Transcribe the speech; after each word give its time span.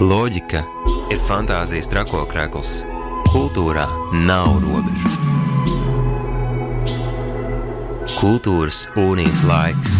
Loģika 0.00 0.62
ir 1.12 1.18
fantāzijas 1.28 1.90
trakokrekls. 1.92 2.70
Kultūrā 3.28 3.84
nav 4.24 4.54
robežu. 4.62 5.12
Kultūrasūnijas 8.14 9.44
laiks. 9.44 9.98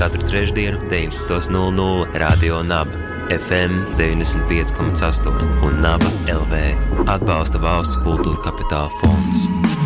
Katru 0.00 0.24
trešdienu, 0.24 0.80
19.00 0.88 2.18
Radio 2.24 2.64
Naba, 2.64 2.96
FM 3.36 3.84
95,8 4.00 5.64
un 5.68 5.80
Naba 5.84 6.08
LV 6.24 6.64
atbalsta 7.04 7.60
valsts 7.60 8.00
kultūra 8.00 8.40
kapitāla 8.48 8.88
fonds. 9.02 9.83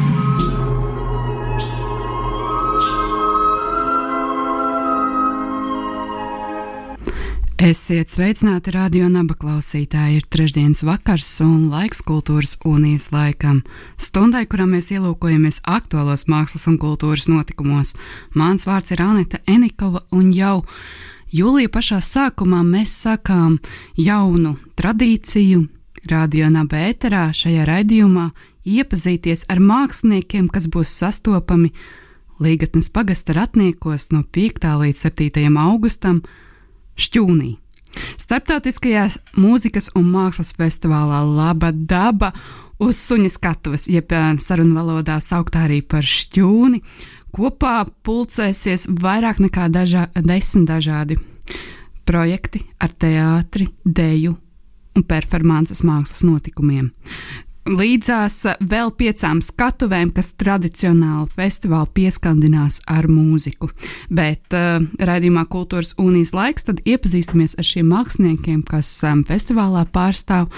Esiet 7.69 8.09
sveicināti 8.09 8.73
radio 8.73 9.11
naba 9.13 9.35
klausītāji. 9.37 10.23
Ir 10.23 10.27
trešdienas 10.33 10.79
vakars 10.89 11.29
un 11.45 11.67
laiks 11.69 11.99
kultūras 12.07 12.55
unijas 12.65 13.11
laikam. 13.13 13.59
Stundai, 14.01 14.47
kurā 14.49 14.65
mēs 14.65 14.89
ielūkojamies 14.95 15.59
aktuālos 15.69 16.25
mākslas 16.33 16.65
un 16.71 16.79
kultūras 16.81 17.27
notikumos. 17.29 17.93
Mans 18.33 18.65
vārds 18.65 18.95
ir 18.95 19.03
Anita 19.05 19.43
Enikova 19.45 20.01
un 20.17 20.31
jau 20.33 20.63
jūlija 21.29 21.69
pašā 21.75 22.01
sākumā 22.09 22.63
mēs 22.65 22.97
sākām 23.03 23.59
jaunu 24.01 24.55
tradīciju 24.80 25.66
radio 26.09 26.49
naba 26.55 26.87
ēterā 26.89 27.29
šajā 27.37 27.69
raidījumā 27.69 28.30
iepazīties 28.65 29.45
ar 29.53 29.61
māksliniekiem, 29.61 30.49
kas 30.49 30.73
būs 30.73 30.97
sastopami 31.05 31.75
Līgatnes 32.41 32.89
pagasta 32.95 33.37
ratniekos 33.37 34.13
no 34.15 34.25
5. 34.25 34.73
līdz 34.87 35.09
7. 35.11 35.57
augustam 35.69 36.23
Šķūnī. 36.98 37.57
Starptautiskajā 38.20 39.09
mūzikas 39.38 39.91
un 39.99 40.09
mākslas 40.13 40.52
festivālā 40.57 41.23
Laba 41.27 41.71
daba 41.73 42.32
uz 42.82 42.99
suņa 43.01 43.30
skatuves, 43.32 43.88
jeb 43.91 44.13
sarunu 44.45 44.77
valodā 44.79 45.19
sauktā 45.23 45.65
arī 45.66 45.80
par 45.82 46.07
šķūni, 46.07 46.82
kopā 47.35 47.80
pulcēsies 48.07 48.88
vairāk 49.02 49.43
nekā 49.45 49.69
dažā, 49.73 50.09
desmit 50.15 50.69
dažādi 50.71 51.19
projekti 52.09 52.63
ar 52.80 52.95
teātri, 52.95 53.69
deju 53.85 54.37
un 54.96 55.04
performances 55.07 55.85
mākslas 55.87 56.24
notikumiem 56.26 56.91
līdzās 57.69 58.41
vēl 58.65 58.93
piecām 58.99 59.41
skatuvēm, 59.45 60.13
kas 60.16 60.33
tradicionāli 60.41 61.29
festivāli 61.37 61.91
pieskandinās 62.01 62.80
ar 62.88 63.09
mūziku. 63.10 63.71
Bet 64.10 64.56
uh, 64.56 64.83
raidījumā 64.99 65.44
Kultūras 65.50 65.94
unijas 66.00 66.34
laiks 66.37 66.69
tad 66.69 66.83
iepazīstamies 66.88 67.59
ar 67.59 67.66
šiem 67.66 67.91
māksliniekiem, 67.93 68.62
kas 68.69 68.93
um, 69.06 69.25
festivālā 69.28 69.84
pārstāv 69.93 70.49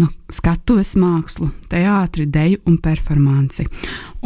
nu, 0.00 0.08
skatuves 0.32 0.94
mākslu, 0.96 1.50
teātri, 1.70 2.26
deju 2.32 2.62
un 2.68 2.78
performanci. 2.82 3.66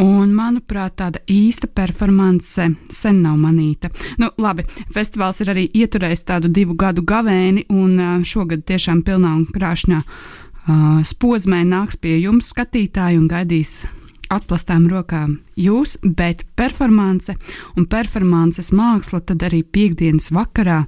Un, 0.02 0.32
manuprāt, 0.36 0.96
tāda 1.00 1.22
īsta 1.30 1.68
performance 1.72 2.68
sen 2.92 3.20
nav 3.24 3.38
manīta. 3.40 3.90
Nu, 4.20 4.30
labi, 4.40 4.66
festivāls 4.94 5.42
ir 5.42 5.52
arī 5.54 5.66
ieturējis 5.74 6.26
tādu 6.28 6.52
divu 6.52 6.76
gadu 6.78 7.04
gavēni, 7.06 7.66
un 7.72 7.94
uh, 7.98 8.18
šogad 8.26 8.66
tiešām 8.68 9.02
pilnā 9.06 9.36
un 9.40 9.46
krāšņā 9.52 10.02
spozmē 10.66 11.62
nāks 11.68 11.98
pie 12.00 12.16
jums, 12.20 12.50
skatītāji, 12.54 13.20
un 13.20 13.28
gaidīs 13.30 13.84
atplastām 14.32 14.88
rokām 14.90 15.38
jūs, 15.58 15.96
bet 16.02 16.44
performance 16.58 17.34
un 17.76 17.86
performances 17.86 18.72
māksla 18.74 19.22
tad 19.22 19.46
arī 19.46 19.62
piekdienas 19.62 20.32
vakarā. 20.34 20.84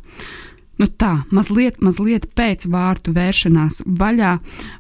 Nu 0.79 0.87
tā, 0.87 1.25
mazliet, 1.35 1.81
mazliet 1.83 2.29
pēc 2.39 2.69
vārtu 2.71 3.11
vēršanās 3.17 3.81
vaļā 3.99 4.37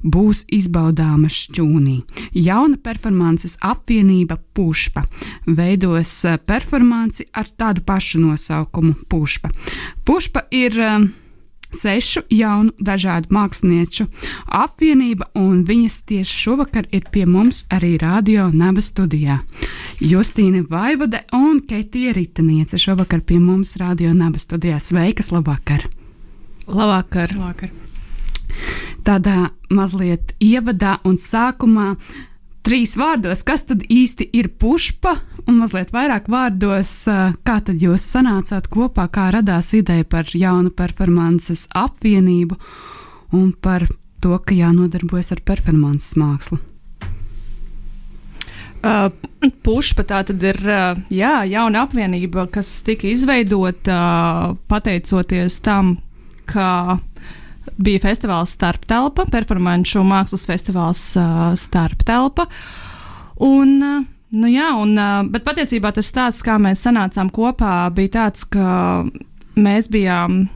būs 0.06 0.44
izbaudāma 0.54 1.26
šķūnī. 1.26 1.96
Jauna 2.38 2.78
performances 2.78 3.56
apvienība 3.66 4.38
Pušpa 4.54 5.02
veidos 5.58 6.12
performanci 6.46 7.26
ar 7.34 7.50
tādu 7.50 7.82
pašu 7.86 8.22
nosaukumu 8.22 8.94
Pušpa. 9.10 9.50
Pušpa 10.06 10.46
ir 10.54 10.78
uh, 10.78 11.08
sešu 11.74 12.22
jaunu 12.30 12.72
dažādu 12.78 13.32
mākslinieču 13.34 14.06
apvienība, 14.46 15.28
un 15.34 15.64
viņas 15.68 16.00
tieši 16.08 16.40
šovakar 16.44 16.88
ir 16.92 17.08
pie 17.12 17.26
mums 17.26 17.64
arī 17.74 17.96
radio 18.00 18.48
naba 18.52 18.82
studijā. 18.84 19.40
Justīna 20.00 20.64
Vaivode 20.70 21.24
un 21.36 21.60
Ketija 21.68 22.14
Ritaniece 22.16 22.78
šovakar 22.78 23.20
pie 23.20 23.40
mums 23.42 23.76
radio 23.76 24.14
naba 24.14 24.38
studijā. 24.38 24.80
Sveikas, 24.80 25.32
labvakar! 25.34 25.88
Labvakar! 26.68 27.34
labvakar. 27.36 27.74
Tādā 29.06 29.50
mazliet 29.72 30.34
ievadā 30.42 30.98
un 31.06 31.16
sākumā 31.20 31.94
trīs 32.66 32.96
vārdos, 32.98 33.44
kas 33.46 33.64
tad 33.68 33.84
īsti 33.88 34.28
ir 34.36 34.50
pušpa, 34.60 35.14
un 35.48 35.60
mazliet 35.60 35.92
vairāk 35.94 36.28
vārdos, 36.30 36.92
kā 37.46 37.56
tad 37.64 37.82
jūs 37.82 38.04
sanācāt 38.12 38.68
kopā, 38.72 39.08
kā 39.12 39.30
radās 39.34 39.72
ideja 39.76 40.04
par 40.04 40.28
jaunu 40.34 40.72
performances 40.74 41.66
apvienību 41.76 42.58
un 43.38 43.52
par 43.52 43.86
to, 44.22 44.34
ka 44.38 44.56
jānodarbojas 44.56 45.32
ar 45.36 45.44
performances 45.46 46.16
mākslu. 46.18 46.58
Uh, 48.78 49.08
Pušpa 49.66 50.04
tā 50.06 50.20
tad 50.26 50.42
ir 50.42 50.58
uh, 50.62 50.98
jā, 51.10 51.42
jauna 51.50 51.82
apvienība, 51.86 52.44
kas 52.50 52.68
tika 52.86 53.08
izveidota 53.10 53.96
uh, 53.98 54.52
pateicoties 54.70 55.58
tam, 55.66 55.96
ka 56.46 56.98
bija 57.76 58.02
festivāls 58.06 58.54
Starptelpa, 58.56 59.26
performanču 59.32 60.04
mākslas 60.06 60.46
festivāls 60.48 61.02
uh, 61.18 61.52
Starptelpa. 61.58 62.48
Un, 63.44 63.74
uh, 63.82 64.04
nu 64.34 64.50
jā, 64.52 64.70
un, 64.80 64.94
uh, 64.98 65.22
bet 65.30 65.46
patiesībā 65.46 65.92
tas 65.94 66.10
stāsts, 66.10 66.44
kā 66.46 66.58
mēs 66.62 66.84
sanācām 66.86 67.32
kopā, 67.34 67.88
bija 67.94 68.16
tāds, 68.20 68.46
ka 68.48 69.04
mēs 69.58 69.90
bijām. 69.92 70.46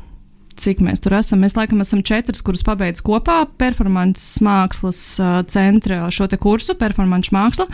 Cik 0.63 0.83
mēs 0.85 1.01
tur 1.01 1.15
esam? 1.17 1.41
Mēs 1.41 1.57
laikam 1.57 1.81
esam 1.81 2.03
četras, 2.05 2.43
kuras 2.45 2.61
pabeidz 2.67 3.01
kopā 3.03 3.39
performances 3.59 4.37
mākslas 4.45 4.99
centra 5.49 6.11
šo 6.13 6.29
te 6.29 6.37
kursu, 6.39 6.77
performanču 6.79 7.33
māksla. 7.33 7.67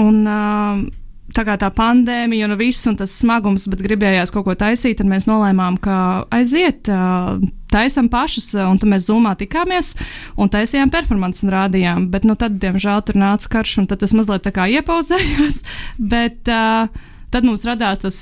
Un, 0.00 0.22
uh, 0.24 0.80
tā 1.36 1.44
kā 1.46 1.56
tā 1.60 1.68
pandēmija 1.74 2.48
un 2.48 2.56
viss 2.60 2.86
un 2.88 2.96
tas 2.98 3.12
smagums, 3.20 3.68
bet 3.70 3.82
gribējās 3.84 4.32
kaut 4.34 4.46
ko 4.46 4.54
taisīt, 4.58 4.98
tad 5.00 5.10
mēs 5.10 5.28
nolēmām, 5.28 5.76
ka 5.82 5.98
aiziet, 6.34 6.88
taisam 7.72 8.08
pašus, 8.12 8.54
un 8.64 8.80
tad 8.80 8.90
mēs 8.92 9.08
zumā 9.10 9.34
tikāmies 9.38 9.92
un 10.40 10.50
taisījām 10.52 10.92
performances 10.92 11.44
un 11.44 11.52
rādījām. 11.52 12.08
Bet, 12.12 12.24
nu, 12.28 12.36
tad, 12.38 12.56
diemžēl, 12.62 13.04
tur 13.04 13.20
nāca 13.20 13.52
karš, 13.58 13.78
un 13.82 13.90
tas 13.92 14.16
mazliet 14.16 14.46
tā 14.46 14.54
kā 14.56 14.68
iepauzējās. 14.78 15.60
Bet, 16.14 16.48
tad 16.48 17.44
mums 17.44 17.66
radās 17.68 18.00
tas, 18.04 18.20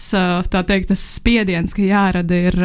teikt, 0.51 0.91
tas 0.91 1.05
spiediens, 1.17 1.77
ka 1.77 1.85
jārada 1.87 2.41
ir 2.51 2.59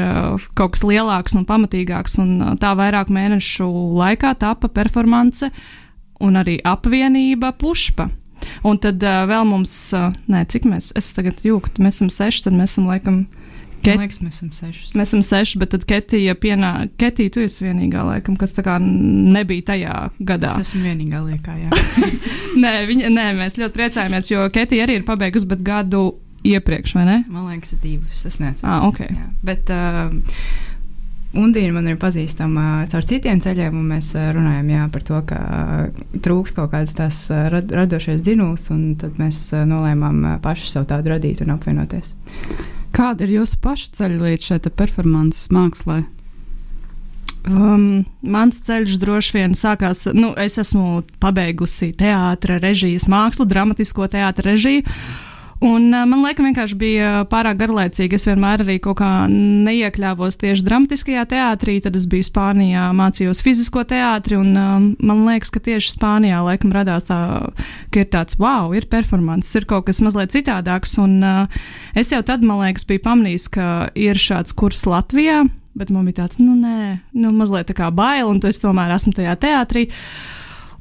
kaut 0.58 0.76
kas 0.76 0.86
lielāks 0.88 1.38
un 1.38 1.46
pamatīgāks. 1.50 2.18
Un 2.24 2.58
tā 2.62 2.74
vairāk 2.80 3.14
mēnešu 3.14 3.70
laikā 4.02 4.34
tapa 4.42 4.72
performance 4.74 5.52
un 6.22 6.42
arī 6.42 6.58
apvienība 6.66 7.54
pušpa. 7.62 8.10
Un 8.68 8.80
tad 8.82 9.04
uh, 9.06 9.24
vēl 9.30 9.46
mums, 9.50 9.76
uh, 9.98 10.12
nē, 10.32 10.46
cik 10.52 10.68
mēs, 10.70 10.92
es 10.98 11.12
tagad 11.18 11.44
jūtu, 11.46 11.84
mēs 11.84 12.00
esam 12.00 12.12
seši, 12.14 12.48
tad 12.48 12.58
mēs 12.58 12.76
esam 12.76 12.90
laikam. 12.92 13.24
Ket... 13.82 13.96
Man 13.98 14.06
liekas, 14.06 14.20
mēs 14.22 14.38
esam 14.38 14.52
seši. 14.54 14.84
Mēs 14.94 15.10
esam 15.10 15.24
seši, 15.26 15.60
bet 15.62 15.72
tad 15.74 15.86
Ketija, 15.90 16.36
pienā... 16.38 16.72
Ketija, 17.02 17.34
tu 17.34 17.42
esi 17.42 17.66
vienīgā, 17.66 18.04
laikam, 18.06 18.36
kas 18.38 18.54
tā 18.54 18.62
kā 18.68 18.76
nebija 18.82 19.72
tajā 19.72 19.96
gadā. 20.22 20.52
Es 20.54 20.70
esmu 20.70 20.84
vienīgā 20.86 21.24
liekā, 21.26 21.56
jā. 21.58 21.72
nē, 22.64 22.76
viņa, 22.92 23.10
nē, 23.16 23.26
mēs 23.40 23.58
ļoti 23.58 23.78
priecājamies, 23.80 24.30
jo 24.36 24.46
Ketija 24.54 24.86
arī 24.86 25.00
ir 25.00 25.08
pabeigusi, 25.08 25.50
bet 25.50 25.66
gadu 25.66 26.12
iepriekš, 26.46 26.94
vai 26.98 27.08
ne? 27.08 27.18
Man 27.30 27.50
liekas, 27.50 27.74
divus. 27.82 28.22
Es 28.26 28.38
nezinu. 28.42 28.66
Ah, 28.70 28.86
ok. 28.86 29.02
Jā. 29.08 29.28
Bet, 29.46 29.74
uh, 29.74 30.14
Undīna 31.32 31.72
man 31.78 31.88
ir 31.88 31.96
pazīstama 32.00 32.86
caur 32.92 33.06
citiem 33.08 33.40
ceļiem, 33.40 33.76
un 33.80 33.92
mēs 33.94 34.10
runājam 34.36 34.72
jā, 34.74 34.88
par 34.92 35.06
to, 35.08 35.20
ka 35.30 35.40
trūkst 36.20 36.58
kaut 36.60 36.74
kādas 36.74 36.96
tās 36.98 37.22
rad, 37.32 37.72
radošais 37.72 38.24
dzinuls, 38.26 38.68
un 38.74 38.98
tad 39.00 39.16
mēs 39.22 39.40
nolēmām 39.68 40.42
paši 40.44 40.74
sev 40.74 40.90
tādu 40.92 41.14
radīt 41.14 41.46
un 41.46 41.54
apvienoties. 41.56 42.12
Kāda 42.92 43.24
ir 43.24 43.38
jūsu 43.38 43.62
paša 43.64 43.94
ceļa 44.02 44.26
līdz 44.26 44.50
šai 44.50 44.60
performances 44.76 45.48
mākslai? 45.56 46.02
Um, 47.48 48.04
mans 48.22 48.60
ceļš 48.68 49.00
droši 49.02 49.38
vien 49.40 49.56
sākās. 49.58 50.04
Nu, 50.14 50.36
es 50.38 50.60
esmu 50.62 51.02
pabeigusi 51.24 51.90
teātris, 51.98 52.62
režijas 52.62 53.08
mākslu, 53.10 53.48
dramatisko 53.50 54.12
teātris 54.12 54.52
režiju. 54.52 54.84
Un 55.62 55.92
uh, 55.94 56.08
man 56.10 56.24
liekas, 56.24 56.42
vienkārši 56.42 56.76
bija 56.80 57.10
pārāk 57.30 57.60
garlaicīgi. 57.60 58.18
Es 58.18 58.26
vienmēr 58.26 58.64
arī 58.64 58.80
kaut 58.82 58.98
kā 58.98 59.10
neiekļāvos 59.30 60.40
tieši 60.42 60.66
dramatiskajā 60.66 61.26
teātrī. 61.30 61.76
Tad 61.86 62.00
es 62.00 62.08
biju 62.10 62.26
Spānijā, 62.26 62.88
mācījos 62.98 63.44
fizisko 63.46 63.84
teātri. 63.86 64.40
Un, 64.42 64.56
uh, 64.58 64.74
man 65.06 65.22
liekas, 65.28 65.54
ka 65.54 65.62
tieši 65.62 65.94
Spānijā 65.94 66.42
laikam 66.48 66.74
radās 66.74 67.06
tā, 67.12 67.20
ka 67.94 68.02
ir 68.02 68.10
tāds 68.10 68.40
wow, 68.42 68.74
ir 68.74 68.90
performance, 68.90 69.54
ir 69.54 69.70
kaut 69.70 69.86
kas 69.92 70.02
mazliet 70.02 70.34
citādāks. 70.34 70.98
Un 71.04 71.20
uh, 71.22 71.64
es 71.94 72.10
jau 72.10 72.24
tad, 72.26 72.42
man 72.42 72.64
liekas, 72.66 72.90
biju 72.90 73.06
pamanījis, 73.06 73.50
ka 73.54 73.72
ir 73.94 74.18
šāds 74.18 74.58
kurs 74.58 74.88
Latvijā 74.90 75.44
bet 75.78 75.92
man 75.94 76.04
bija 76.08 76.24
tāds, 76.24 76.40
nu, 76.42 76.52
nē, 76.60 76.98
nu, 77.16 77.32
mazliet 77.32 77.70
tā 77.70 77.76
kā 77.78 77.88
bail, 77.96 78.28
un 78.28 78.42
es 78.50 78.60
tomēr 78.60 78.92
esmu 78.92 79.14
tajā 79.16 79.38
teātrī. 79.40 79.86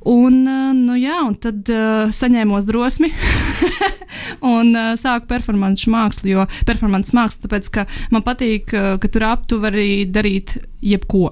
Un, 0.08 0.38
nu, 0.86 0.94
jā, 0.96 1.18
un 1.26 1.34
tad 1.36 1.68
uh, 1.68 2.08
saņēmos 2.14 2.64
drosmi 2.68 3.10
un 4.54 4.72
uh, 4.72 4.94
sāku 4.96 5.28
performāņu 5.28 5.92
mākslu. 5.92 6.30
Jo 6.32 6.46
performāņu 6.68 7.12
mākslu, 7.18 7.44
tāpēc 7.44 7.68
ka 7.74 7.84
man 8.14 8.24
patīk, 8.24 8.72
uh, 8.72 8.94
ka 9.02 9.12
tur 9.12 9.26
ap 9.28 9.44
tu 9.50 9.60
vari 9.60 10.06
darīt 10.08 10.56
jebko. 10.80 11.28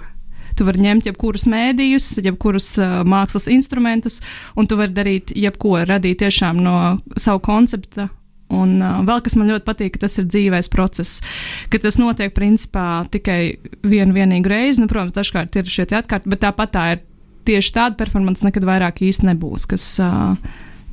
Tu 0.58 0.66
vari 0.66 0.82
ņemt 0.84 1.08
jebkurus 1.08 1.46
mēdījus, 1.48 2.10
jebkurus 2.26 2.74
uh, 2.82 3.00
mākslas 3.08 3.48
instrumentus, 3.48 4.20
un 4.58 4.68
tu 4.68 4.76
vari 4.76 4.92
darīt 4.92 5.32
jebko, 5.32 5.78
radīt 5.88 6.20
tiešām 6.26 6.60
no 6.60 6.78
savu 7.16 7.40
koncepta 7.48 8.10
Un 8.48 8.78
uh, 8.80 9.00
vēl 9.04 9.20
kas 9.24 9.36
man 9.36 9.50
ļoti 9.50 9.66
patīk, 9.66 9.94
ka 9.94 10.06
tas 10.06 10.16
ir 10.20 10.28
dzīves 10.28 10.70
process, 10.72 11.20
ka 11.68 11.80
tas 11.82 11.98
notiek 12.00 12.32
principā 12.36 13.04
tikai 13.12 13.58
vienu 13.84 14.16
vienīgu 14.16 14.48
reizi. 14.48 14.80
Nu, 14.80 14.88
protams, 14.88 15.12
dažkārt 15.16 15.58
ir 15.60 15.68
šie 15.68 15.84
atkārti, 15.84 16.32
bet 16.32 16.40
tāpat 16.46 16.72
tā 16.72 16.84
ir 16.94 17.04
tieši 17.48 17.74
tāda 17.74 17.98
performance 17.98 18.46
nekad 18.46 18.66
vairāk 18.68 19.02
īsti 19.08 19.30
nebūs. 19.30 19.66
Kas, 19.70 19.86
uh, 20.04 20.36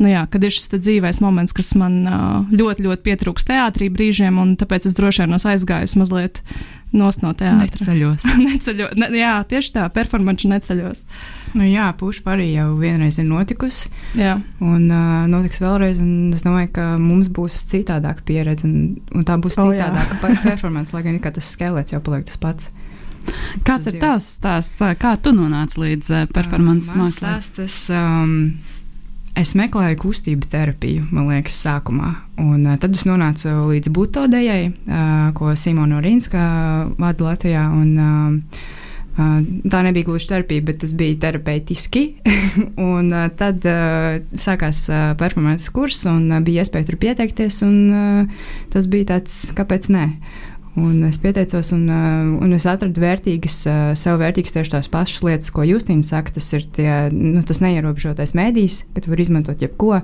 nu 0.02 0.12
jā, 0.12 0.26
kad 0.32 0.44
ir 0.44 0.56
šis 0.56 0.72
dzīves 0.76 1.22
moments, 1.24 1.56
kas 1.56 1.74
man 1.80 2.02
ļoti, 2.52 2.88
ļoti 2.88 3.06
pietrūks 3.06 3.48
teātrī 3.48 3.92
brīžiem, 3.94 4.40
un 4.42 4.56
tāpēc 4.60 4.90
es 4.90 4.98
droši 4.98 5.26
vien 5.26 5.38
aizgāju 5.38 6.02
mazliet 6.02 6.42
no 6.96 7.34
teātra. 7.36 7.68
Neceļos. 7.68 8.28
Neceļo, 8.48 8.92
ne, 9.00 9.10
jā, 9.20 9.34
tieši 9.50 9.74
tā, 9.76 9.88
performance 9.94 10.48
neceļos. 10.50 11.04
Nu, 11.56 11.64
jā, 11.68 11.88
puša 11.96 12.34
arī 12.34 12.50
jau 12.52 12.70
vienreiz 12.80 13.20
ir 13.22 13.28
notikusi. 13.30 13.92
Jā. 14.20 14.36
Un 14.64 14.90
uh, 14.90 15.24
notiks 15.32 15.62
vēlreiz. 15.64 16.02
Es 16.36 16.44
domāju, 16.44 16.72
ka 16.76 16.88
mums 17.00 17.30
būs 17.32 17.62
citādāka 17.72 18.26
pieredze. 18.28 18.68
Un, 18.68 18.98
un 19.16 19.28
tā 19.28 19.38
būs 19.40 19.60
oh, 19.62 19.72
citādāka 19.72 20.20
performance, 20.44 20.96
lai 20.96 21.06
gan 21.08 21.22
tas 21.24 21.54
skelets 21.56 21.96
jau 21.96 22.02
paliek 22.04 22.28
tas 22.28 22.42
pats. 22.42 22.72
Kāds 23.66 23.90
ir 23.90 24.00
tavs 24.02 24.30
stāsts? 24.38 24.84
Kā 25.02 25.16
tu 25.22 25.34
nonāci 25.36 25.82
līdz 25.82 26.14
performances 26.36 26.94
uh, 26.94 27.02
mākslā? 27.02 27.36
Es, 27.64 27.80
um, 27.94 28.34
es 29.38 29.56
meklēju 29.58 30.00
kustību 30.04 30.50
terapiju, 30.52 31.08
man 31.16 31.30
liekas, 31.32 31.60
sākumā. 31.66 32.14
Un, 32.42 32.64
uh, 32.66 32.80
tad 32.82 32.98
es 32.98 33.06
nonācu 33.10 33.54
līdz 33.72 33.92
Butodejai, 33.96 34.64
uh, 34.72 35.30
ko 35.38 35.56
Simona 35.60 36.02
Rīnska 36.04 36.48
vada 37.00 37.30
Latvijā. 37.30 37.68
Un, 37.76 37.94
uh, 37.96 38.82
Tā 39.16 39.80
nebija 39.86 40.04
gluži 40.10 40.28
terapija, 40.28 40.62
bet 40.68 40.82
tas 40.82 40.92
bija 40.94 41.16
terapeitiski. 41.24 42.02
un 42.90 43.14
tad 43.40 43.64
uh, 43.64 44.18
sākās 44.36 44.82
uh, 44.92 45.14
performances 45.20 45.72
kurs, 45.72 46.02
un 46.12 46.28
uh, 46.34 46.42
bija 46.44 46.66
iespēja 46.66 46.90
tur 46.90 46.98
pieteikties. 47.00 47.62
Un, 47.64 48.28
tas 48.74 48.90
bija 48.92 49.14
tāds, 49.14 49.38
kāpēc 49.56 49.88
ne? 49.96 50.10
Un 50.76 51.06
es 51.08 51.18
pieteicos, 51.24 51.72
un, 51.72 51.86
uh, 51.88 52.44
un 52.44 52.52
es 52.52 52.66
atradu 52.68 53.00
vērtīgas, 53.00 53.62
uh, 53.70 53.94
sev 53.96 54.20
vērtīgas 54.20 54.58
tieši 54.58 54.74
tās 54.74 54.90
pašas 54.92 55.24
lietas, 55.24 55.54
ko 55.56 55.64
Justīna 55.64 56.04
saka. 56.04 56.34
Tas 56.36 56.50
ir 56.58 56.66
tie, 56.76 56.90
nu, 57.16 57.40
tas 57.48 57.62
neierobežotais 57.64 58.36
mēdījis, 58.36 58.82
ka 58.92 59.06
tu 59.06 59.14
vari 59.14 59.24
izmantot 59.24 59.64
jebko. 59.64 60.02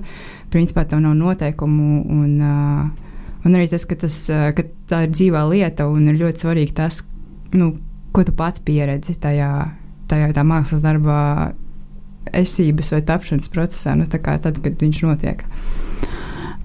Principā 0.54 0.86
tev 0.88 1.02
nav 1.04 1.18
noteikumu. 1.18 2.00
Un, 2.16 2.32
uh, 2.40 3.12
un 3.44 3.58
arī 3.58 3.68
tas, 3.68 3.84
ka, 3.88 4.00
tas, 4.00 4.16
ka 4.56 4.64
tā 4.88 5.04
ir 5.04 5.12
dzīvā 5.12 5.44
lieta, 5.50 5.90
un 5.92 6.08
ir 6.08 6.20
ļoti 6.22 6.46
svarīgi 6.46 6.76
tas, 6.80 7.02
nu, 7.52 7.74
ko 8.16 8.24
tu 8.24 8.32
pats 8.36 8.64
pieredzi 8.64 9.18
tajā, 9.20 9.52
tajā 10.08 10.46
mākslas 10.46 10.80
darbā, 10.84 11.20
esības 12.32 12.92
vai 12.94 13.02
tapšanas 13.04 13.50
procesā, 13.52 13.96
nu, 13.98 14.08
tad, 14.08 14.24
kad 14.62 14.72
viņš 14.80 15.04
notiek. 15.04 15.44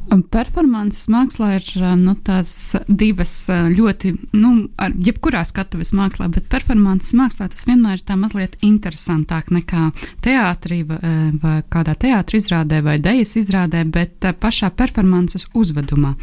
Performances 0.08 1.08
mākslā 1.12 1.58
ir 1.58 1.68
nu, 2.00 2.14
tās 2.26 2.52
divas 2.88 3.34
ļoti, 3.50 4.14
nu, 4.38 4.52
ar 4.80 4.94
jebkurā 5.04 5.44
skatuves 5.48 5.92
mākslā, 5.96 6.30
bet 6.32 6.48
performances 6.52 7.16
mākslā 7.18 7.50
tas 7.52 7.68
vienmēr 7.68 8.00
ir 8.00 8.06
tā 8.08 8.16
mazliet 8.20 8.56
interesantāk 8.66 9.52
nekā 9.52 9.90
teātrī 10.24 10.84
vai, 10.88 11.58
kādā 11.74 11.98
teātrī 12.00 12.42
izrādē 12.42 12.82
vai 12.86 12.98
dejas 13.04 13.36
izrādē, 13.42 13.84
bet 13.84 14.30
pašā 14.40 14.72
performances 14.76 15.50
uzvedumā. 15.58 16.16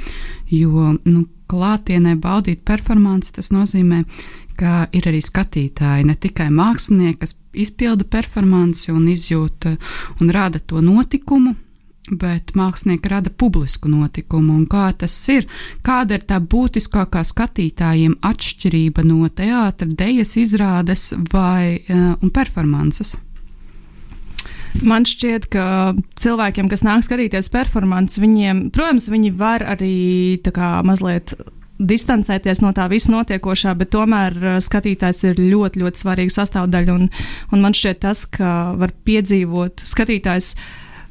Jo, 0.52 0.94
nu, 1.04 1.26
klātienē 1.50 2.16
baudīt 2.20 2.64
performanci 2.64 3.34
tas 3.36 3.52
nozīmē 3.52 4.04
ka 4.58 4.86
ir 4.94 5.08
arī 5.10 5.20
skatītāji, 5.24 6.06
ne 6.08 6.14
tikai 6.18 6.48
mākslinieki, 6.54 7.18
kas 7.22 7.34
izpilda 7.54 8.06
performanci 8.10 8.92
un 8.94 9.06
izjūta 9.10 9.74
un 10.20 10.32
rada 10.34 10.60
to 10.60 10.82
notikumu, 10.84 11.54
bet 12.10 12.52
mākslinieki 12.56 13.08
rada 13.08 13.30
publisku 13.32 13.88
notikumu. 13.88 14.58
Un 14.58 14.66
kā 14.70 14.90
tas 14.98 15.14
ir? 15.32 15.46
Kāda 15.84 16.18
ir 16.18 16.26
tā 16.28 16.40
būtiskākā 16.40 17.24
skatītājiem 17.24 18.18
atšķirība 18.24 19.06
no 19.08 19.28
teātra, 19.28 19.88
dejas 19.88 20.36
izrādes 20.40 21.12
vai 21.32 21.80
uh, 21.88 22.18
performances? 22.34 23.16
Man 24.82 25.06
šķiet, 25.06 25.46
ka 25.54 25.94
cilvēkiem, 26.18 26.68
kas 26.68 26.82
nāk 26.82 27.04
skatīties 27.06 27.48
performanci, 27.54 28.18
viņiem, 28.24 28.68
protams, 28.74 29.06
viņi 29.12 29.30
var 29.38 29.62
arī 29.76 30.40
kā, 30.44 30.80
mazliet 30.84 31.36
distancēties 31.78 32.60
no 32.62 32.70
tā 32.74 32.86
visa 32.90 33.12
notiekošā, 33.14 33.72
bet 33.78 33.92
tomēr 33.94 34.36
uh, 34.36 34.56
skatītājs 34.62 35.24
ir 35.30 35.40
ļoti, 35.40 35.80
ļoti 35.82 36.04
svarīga 36.04 36.36
sastāvdaļa. 36.36 36.94
Un, 37.00 37.08
un 37.54 37.64
man 37.64 37.74
šķiet 37.74 38.02
tas, 38.04 38.26
ka 38.30 38.74
var 38.78 38.92
piedzīvot 39.06 39.86
skatītājs. 39.88 40.54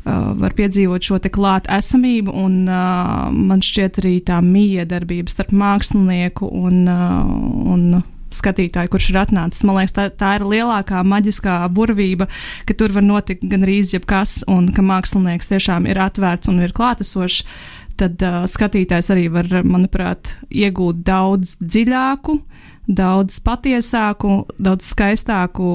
Uh, 0.03 0.33
var 0.35 0.51
piedzīvot 0.51 1.05
šo 1.05 1.15
klāta 1.31 1.77
esamību, 1.77 2.33
un 2.35 2.65
uh, 2.67 3.29
man 3.31 3.61
šķiet 3.63 4.01
arī 4.01 4.17
tā 4.27 4.41
miedarbība 4.43 5.31
starp 5.31 5.53
mākslinieku 5.55 6.49
un, 6.59 6.81
uh, 6.91 7.29
un 7.71 8.01
skatītāju, 8.35 8.91
kurš 8.91 9.07
ir 9.13 9.21
atnācis. 9.21 9.63
Man 9.63 9.79
liekas, 9.79 9.95
tā, 9.95 10.09
tā 10.11 10.33
ir 10.39 10.43
lielākā 10.49 11.05
maģiskā 11.07 11.61
burvība, 11.71 12.27
ka 12.67 12.75
tur 12.75 12.91
var 12.97 13.05
notikt 13.07 13.47
gan 13.47 13.63
arī 13.63 13.79
jebkas, 13.79 14.41
un 14.51 14.67
ka 14.75 14.83
mākslinieks 14.83 15.53
tiešām 15.53 15.87
ir 15.87 16.01
atvērts 16.03 16.51
un 16.51 16.59
ir 16.65 16.75
klātesošs 16.75 17.45
tad 17.99 18.23
uh, 18.25 18.43
skatītājs 18.49 19.11
arī 19.13 19.27
var, 19.33 19.49
manuprāt, 19.63 20.35
iegūt 20.49 21.03
daudz 21.05 21.57
dziļāku, 21.61 22.37
daudz 22.87 23.39
patiesāku, 23.45 24.43
daudz 24.59 24.89
skaistāku. 24.91 25.73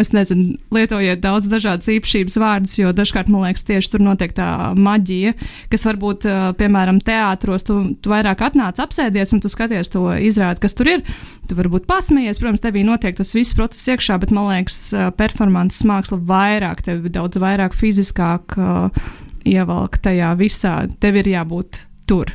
Es 0.00 0.10
nezinu, 0.14 0.56
lietojiet 0.74 1.20
daudz 1.22 1.46
dažādas 1.50 1.88
īpašības 1.92 2.38
vārdus, 2.40 2.76
jo 2.80 2.92
dažkārt 2.96 3.30
man 3.30 3.46
liekas, 3.46 3.66
tieši 3.68 3.92
tur 3.92 4.02
notiek 4.02 4.32
tā 4.34 4.48
maģija, 4.74 5.34
kas 5.72 5.86
varbūt, 5.86 6.26
uh, 6.26 6.46
piemēram, 6.58 6.98
teātros, 7.04 7.66
tu, 7.68 7.78
tu 8.02 8.12
vairāk 8.12 8.42
atnāc, 8.48 8.80
apsēdies 8.82 9.36
un 9.36 9.44
tu 9.44 9.52
skaties 9.52 9.92
to 9.94 10.06
izrādi, 10.18 10.64
kas 10.64 10.74
tur 10.78 10.90
ir. 10.96 11.04
Tu 11.48 11.58
varbūt 11.58 11.86
pasmējies, 11.90 12.40
protams, 12.42 12.64
tevī 12.64 12.82
notiek 12.86 13.14
tas 13.18 13.34
viss 13.36 13.54
process 13.56 13.92
iekšā, 13.94 14.18
bet 14.22 14.34
man 14.34 14.50
liekas, 14.50 14.80
uh, 14.96 15.10
performances 15.14 15.86
māksla 15.86 16.18
vairāk, 16.26 16.82
tev 16.86 17.06
daudz 17.14 17.38
vairāk 17.42 17.76
fiziskāk. 17.78 18.58
Uh, 18.58 19.22
ievelk 19.44 20.00
tajā 20.02 20.32
visā. 20.40 20.74
Tev 21.00 21.20
ir 21.22 21.32
jābūt 21.36 21.84
tur, 22.08 22.32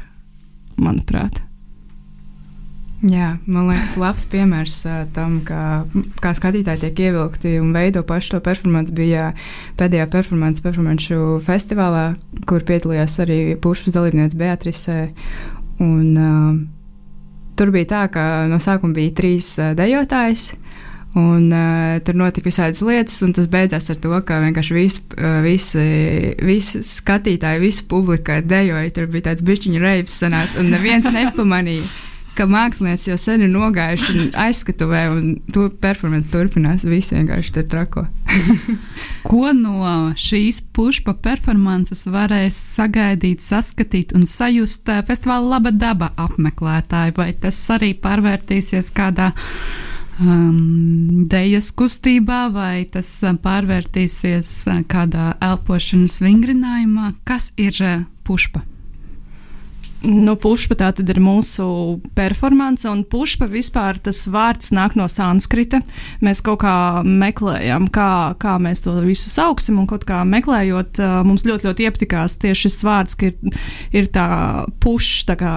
manuprāt. 0.79 1.48
Jā, 2.99 3.37
man 3.47 3.69
liekas, 3.69 3.93
labs 3.95 4.25
piemērs 4.27 4.81
tam, 5.15 5.37
ka, 5.47 5.85
kā 6.19 6.33
skatītāji 6.35 6.81
tiek 6.81 6.97
ievilkti 7.05 7.53
un 7.61 7.69
veido 7.71 8.01
pašu 8.03 8.33
to 8.33 8.39
performanci. 8.43 8.91
Bija 8.97 9.29
pēdējā 9.79 10.09
performance, 10.11 10.59
performance 10.59 11.19
festivālā, 11.45 12.17
kur 12.49 12.65
piedalījās 12.67 13.15
arī 13.23 13.39
pušas 13.63 13.95
dalībniece 13.95 14.39
Beatrice. 14.39 14.97
Un, 15.79 16.11
uh, 16.19 16.59
tur 17.55 17.71
bija 17.71 17.87
tā, 17.93 18.01
ka 18.11 18.25
no 18.51 18.59
sākuma 18.59 18.97
bija 18.99 19.15
trīs 19.15 19.53
uh, 19.61 19.71
dejotājas. 19.79 20.51
Un, 21.15 21.47
uh, 21.55 21.95
tur 22.03 22.19
notika 22.19 22.51
visādas 22.51 22.83
lietas, 22.85 23.15
un 23.23 23.31
tas 23.33 23.47
beidzās 23.49 23.87
ar 23.89 24.03
to, 24.03 24.11
ka 24.27 24.43
vienkārši 24.43 24.75
visi, 24.75 25.05
uh, 25.15 25.39
visi, 25.47 25.87
visi 26.43 26.83
skatītāji, 26.83 27.63
visa 27.63 27.87
publika 27.87 28.41
dejoja. 28.43 28.91
Tur 28.91 29.07
bija 29.07 29.31
tāds 29.31 29.47
bišķiņu 29.47 29.81
reivs, 29.87 30.19
sanāca, 30.19 30.59
un 30.59 30.69
neviens 30.75 31.07
nepamanīja, 31.15 31.87
ka 32.39 32.48
mākslinieci 32.48 33.12
jau 33.12 33.17
sen 33.19 33.43
ir 33.43 33.51
nogājuši 33.51 34.29
aizskatuvē, 34.39 35.01
un 35.12 35.25
to 35.53 35.67
performance 35.84 36.31
turpinās. 36.31 36.86
Visi 36.88 37.17
vienkārši 37.17 37.53
tur 37.58 37.67
trako. 37.72 38.05
Ko 39.27 39.51
no 39.55 39.91
šīs 40.19 40.62
pušpa 40.75 41.17
performances 41.19 42.05
varēs 42.10 42.58
sagaidīt, 42.77 43.43
saskatīt 43.43 44.15
un 44.15 44.25
sajust 44.29 44.88
uh, 44.88 45.03
festivāla 45.08 45.58
laba 45.58 45.75
daba 45.75 46.13
apmeklētāji, 46.19 47.17
vai 47.19 47.31
tas 47.43 47.60
arī 47.75 47.91
pārvērtīsies 48.00 48.93
kādā 48.96 49.34
um, 50.24 51.27
dejas 51.31 51.74
kustībā, 51.75 52.46
vai 52.55 52.88
tas 52.93 53.12
uh, 53.25 53.36
pārvērtīsies 53.43 54.55
uh, 54.72 54.81
kādā 54.88 55.34
elpošanas 55.51 56.22
vingrinājumā. 56.24 57.13
Kas 57.27 57.51
ir 57.60 57.75
uh, 57.84 58.03
pušpa? 58.24 58.63
Nu, 59.99 60.37
pušpa 60.39 60.77
tā 60.79 60.89
tad 60.95 61.09
ir 61.11 61.17
mūsu 61.19 61.65
performance, 62.15 62.87
un 62.87 63.01
pušpa 63.03 63.49
vispār 63.51 63.97
tas 64.03 64.21
vārds 64.31 64.71
nāk 64.75 64.95
no 64.95 65.09
sanskrita. 65.11 65.81
Mēs 66.23 66.39
kaut 66.45 66.61
kā 66.63 66.75
meklējam, 67.03 67.89
kā, 67.91 68.35
kā 68.39 68.55
mēs 68.63 68.85
to 68.85 68.95
visu 69.03 69.27
sauksim, 69.31 69.81
un 69.81 69.89
kaut 69.89 70.05
kā 70.07 70.21
meklējot, 70.23 71.01
mums 71.27 71.43
ļoti, 71.47 71.67
ļoti 71.67 71.89
iepatikās 71.89 72.37
tieši 72.39 72.69
šis 72.69 72.79
vārds, 72.87 73.19
ka 73.19 73.27
ir, 73.31 73.59
ir 73.91 74.07
tā 74.15 74.29
puša, 74.79 75.27
tā 75.33 75.39
kā 75.41 75.53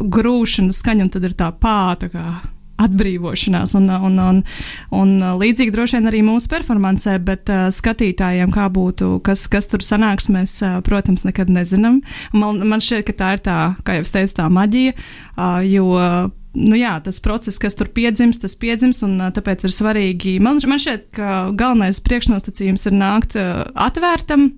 grūšana 0.00 0.76
skaņa, 0.76 1.08
un 1.08 1.14
tad 1.16 1.30
ir 1.30 1.38
tā 1.40 1.48
pā, 1.56 1.96
tā 2.00 2.12
kā 2.12 2.26
atbrīvošanās. 2.82 3.74
Un, 3.78 3.90
un, 3.90 4.18
un, 4.20 4.40
un 4.94 5.12
līdzīgi 5.40 5.74
droši 5.74 5.98
vien 5.98 6.10
arī 6.10 6.22
mūsu 6.26 6.50
performancē, 6.52 7.18
bet 7.24 7.52
uh, 7.52 7.66
skatītājiem, 7.74 8.52
kā 8.54 8.68
būtu, 8.72 9.16
kas, 9.26 9.46
kas 9.52 9.70
tur 9.72 9.84
sanāks, 9.84 10.30
mēs, 10.32 10.58
uh, 10.64 10.80
protams, 10.86 11.26
nekad 11.28 11.52
nezinām. 11.52 12.02
Man, 12.36 12.62
man 12.68 12.84
šķiet, 12.84 13.06
ka 13.08 13.16
tā 13.16 13.30
ir 13.36 13.44
tā, 13.46 13.60
kā 13.86 13.98
jau 13.98 14.06
es 14.06 14.14
teicu, 14.14 14.36
tā 14.40 14.50
maģija, 14.52 14.96
uh, 15.36 15.62
jo. 15.66 15.92
Nu 16.56 16.72
jā, 16.72 16.94
tas 17.04 17.18
process, 17.20 17.58
kas 17.60 17.74
tur 17.76 17.90
piedzimst, 17.92 18.40
tas 18.40 18.54
piedzimst, 18.56 19.02
un 19.04 19.18
uh, 19.20 19.32
tāpēc 19.36 19.66
ir 19.68 19.74
svarīgi. 19.76 20.38
Man, 20.40 20.56
man 20.64 20.80
šķiet, 20.80 21.10
ka 21.12 21.32
galvenais 21.52 22.00
priekšnosacījums 22.00 22.88
ir 22.88 22.96
nākt 22.96 23.36
uh, 23.36 23.66
atvērtam 23.76 24.54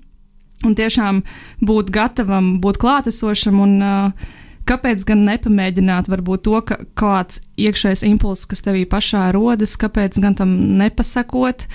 un 0.66 0.76
tiešām 0.78 1.24
būt 1.66 1.90
gatavam, 1.94 2.56
būt 2.62 2.78
klātesošam 2.82 3.58
un 3.64 3.74
uh, 3.82 4.28
kāpēc 4.68 5.04
gan 5.08 5.24
nepamēģināt 5.28 6.10
varbūt 6.12 6.44
to, 6.46 6.58
ka 6.68 6.80
kāds 6.98 7.40
iekšējs 7.60 8.04
impulss, 8.08 8.48
kas 8.48 8.64
tevī 8.66 8.84
pašā 8.88 9.28
rodas, 9.36 9.76
kāpēc 9.80 10.20
gan 10.22 10.36
tam 10.38 10.54
nepasakot. 10.80 11.66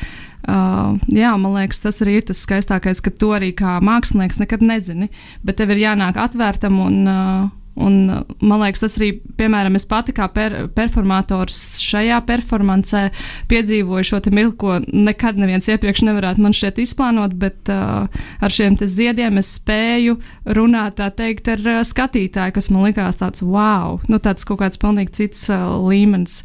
Uh, 0.44 1.00
jā, 1.08 1.32
man 1.40 1.56
liekas, 1.56 1.80
tas 1.86 2.02
arī 2.04 2.18
ir 2.20 2.26
tas 2.28 2.42
skaistākais, 2.44 3.00
ka 3.04 3.14
to 3.16 3.32
arī 3.38 3.54
kā 3.56 3.78
mākslinieks 3.84 4.42
nekad 4.42 4.66
nezini, 4.66 5.08
bet 5.44 5.62
tev 5.62 5.72
ir 5.72 5.86
jānāk 5.86 6.20
atvērtam 6.20 6.82
un 6.84 6.98
uh, 7.08 7.46
Un, 7.76 8.26
man 8.38 8.62
liekas, 8.62 8.84
tas 8.84 8.96
arī, 9.00 9.08
piemēram, 9.40 9.74
es 9.80 9.88
pati 9.90 10.14
kā 10.14 10.28
per, 10.30 10.54
performators 10.78 11.56
šajā 11.82 12.20
performancē 12.28 13.08
piedzīvoju 13.50 14.06
šo 14.06 14.20
mirkli, 14.30 14.58
ko 14.62 14.76
nekad 14.86 15.40
neviens 15.42 15.66
iepriekš 15.72 16.04
nevarētu 16.06 16.44
man 16.44 16.54
šeit 16.54 16.78
izplānot, 16.84 17.34
bet 17.42 17.72
uh, 17.74 18.06
ar 18.46 18.54
šiem 18.54 18.78
ziediem 18.78 19.42
es 19.42 19.56
spēju 19.58 20.20
runāt, 20.54 21.00
tā 21.00 21.10
teikt, 21.18 21.50
ar 21.50 21.66
uh, 21.66 21.80
skatītāju, 21.88 22.54
kas 22.54 22.70
man 22.70 22.86
likās 22.92 23.18
tāds 23.18 23.42
wow, 23.42 23.98
nu 24.06 24.22
tāds 24.22 24.46
kaut 24.46 24.62
kāds 24.62 24.78
pilnīgi 24.78 25.18
cits 25.24 25.48
uh, 25.50 25.74
līmenis. 25.82 26.44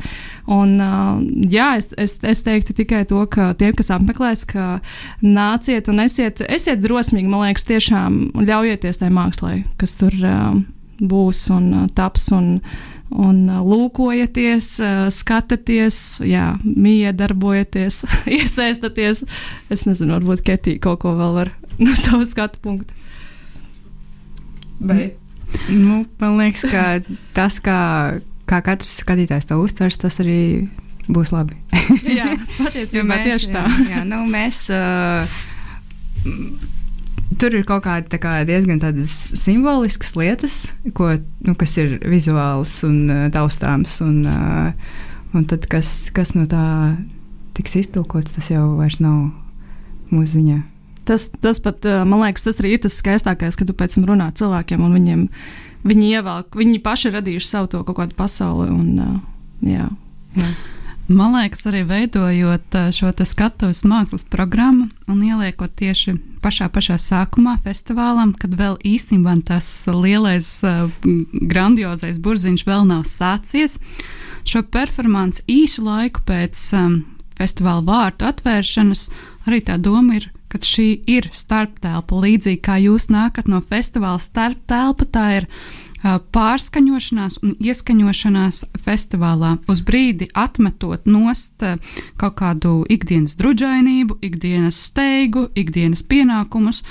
Un, 0.48 0.78
uh, 0.80 1.20
jā, 1.44 1.74
es, 1.76 1.90
es, 2.00 2.16
es 2.24 2.42
teiktu 2.46 2.72
tikai 2.80 3.02
to, 3.10 3.20
ka 3.28 3.50
tiem, 3.60 3.76
kas 3.76 3.92
apmeklēs, 3.92 4.46
ka 4.48 4.78
nāciet 5.20 5.92
un 5.92 6.00
esiet, 6.08 6.40
esiet 6.48 6.80
drosmīgi, 6.80 7.28
man 7.28 7.50
liekas, 7.50 7.68
tiešām 7.68 8.18
ļaujieties 8.48 9.04
tajā 9.04 9.16
mākslā, 9.20 9.54
kas 9.76 9.96
tur. 10.00 10.16
Uh, 10.24 10.64
būs 11.00 11.46
un 11.54 11.68
uh, 11.84 11.88
taps. 11.94 12.30
Un, 12.36 12.58
un 13.08 13.38
uh, 13.48 13.62
lūkojieties, 13.64 14.68
uh, 14.84 15.06
skatieties, 15.14 16.18
jā, 16.28 16.50
miedarbojieties, 16.64 18.02
iesaistāties. 18.38 19.24
Es 19.72 19.86
nezinu, 19.88 20.18
varbūt 20.18 20.44
Ketija 20.46 20.82
kaut 20.84 21.02
ko 21.04 21.14
vēl 21.18 21.36
var 21.38 21.54
no 21.84 21.96
sava 21.98 22.26
skatu 22.28 22.60
punkta. 22.64 22.94
Bet, 24.78 25.16
nu, 25.72 26.04
man 26.20 26.36
liekas, 26.38 26.62
ka 26.70 26.82
tas, 27.34 27.58
kā, 27.64 27.80
kā 28.46 28.60
katrs 28.62 29.00
skatītājs 29.02 29.48
to 29.50 29.58
uztvers, 29.58 29.98
tas 29.98 30.20
arī 30.22 30.68
būs 31.10 31.32
labi. 31.34 31.58
jā, 32.18 32.30
patiesībā 32.60 33.22
tieši 33.24 33.50
tā. 33.54 33.64
jā, 33.66 33.96
jā, 33.96 34.04
nu, 34.06 34.22
mēs, 34.30 34.68
uh, 34.70 35.26
Tur 37.36 37.52
ir 37.52 37.66
kaut 37.68 37.84
kāda 37.84 38.18
kā, 38.20 38.38
diezgan 38.48 38.80
simboliskas 39.36 40.14
lietas, 40.16 40.56
ko, 40.96 41.10
nu, 41.44 41.52
kas 41.60 41.76
ir 41.80 41.98
vizuāls 42.08 42.80
un 42.88 42.96
uh, 43.12 43.26
taustāms. 43.34 43.98
Un, 44.04 44.22
uh, 44.24 44.72
un 45.36 45.44
tad, 45.50 45.66
kas, 45.68 46.08
kas 46.16 46.32
no 46.38 46.46
tā 46.48 46.62
tiks 47.58 47.76
iztulkots, 47.82 48.32
tas 48.38 48.48
jau 48.48 48.64
nav 49.04 49.28
mūsu 50.08 50.38
ziņā. 50.38 50.58
Tas, 51.08 51.28
tas 51.44 51.60
pat, 51.60 51.84
uh, 51.84 52.00
man 52.08 52.24
liekas, 52.24 52.46
tas 52.48 52.62
arī 52.62 52.78
ir 52.78 52.82
tas 52.86 52.96
skaistākais, 52.96 53.60
kad 53.60 53.68
tu 53.68 53.76
pēc 53.76 53.98
tam 53.98 54.08
runā 54.08 54.30
cilvēkiem 54.32 54.88
un 54.88 54.96
viņiem, 54.96 55.28
viņi 55.88 56.10
ievelk, 56.16 56.56
viņi 56.56 56.80
paši 56.84 57.12
radījuši 57.12 57.50
savu 57.50 57.68
to 57.76 57.84
kaut 57.84 58.00
kādu 58.00 58.16
pasauli. 58.16 58.72
Un, 58.72 59.20
jā. 59.68 59.92
Jā. 60.38 60.50
Man 61.08 61.32
liekas, 61.32 61.62
arī 61.70 61.86
veidojot 61.88 62.74
eh, 62.76 62.90
šo 62.92 63.14
skatuves 63.24 63.80
mākslas 63.88 64.26
programmu 64.28 64.90
un 65.08 65.22
ieliekot 65.24 65.72
tieši 65.80 66.18
pašā, 66.44 66.68
pašā 66.68 66.98
sākumā 67.00 67.54
festivālam, 67.64 68.34
kad 68.36 68.52
vēl 68.52 68.76
īstenībā 68.84 69.38
tas 69.48 69.66
lielais, 69.88 70.50
eh, 70.68 70.90
grandiozais 71.48 72.20
burziņš 72.20 72.66
vēl 72.68 72.84
nav 72.90 73.06
sācies. 73.08 73.78
Šo 74.44 74.62
performanci 74.68 75.46
īsu 75.48 75.84
laiku 75.84 76.20
pēc 76.28 76.60
um, 76.76 77.00
festivāla 77.40 77.84
vārtu 77.84 78.28
atvēršanas 78.28 79.08
arī 79.48 79.64
tā 79.64 79.80
doma 79.80 80.20
ir 80.20 80.28
ka 80.48 80.60
šī 80.64 80.88
ir 81.08 81.28
starptelpa. 81.36 82.20
Līdzīgi 82.24 82.60
kā 82.64 82.78
jūs 82.80 83.08
nākat 83.12 83.48
no 83.52 83.60
festivāla 83.60 84.20
starptelpa, 84.22 85.08
tā 85.12 85.26
ir 85.40 85.48
pārskaņošanās 86.04 87.40
un 87.42 87.54
ieskaņošanās 87.58 88.62
festivālā. 88.84 89.56
Uz 89.68 89.82
brīdi 89.82 90.28
atmetot 90.34 91.06
nost 91.06 91.64
kaut 92.20 92.36
kādu 92.38 92.82
ikdienas 92.90 93.36
drudžainību, 93.40 94.18
ikdienas 94.22 94.78
steigu, 94.88 95.48
ikdienas 95.58 96.04
pienākumus, 96.06 96.84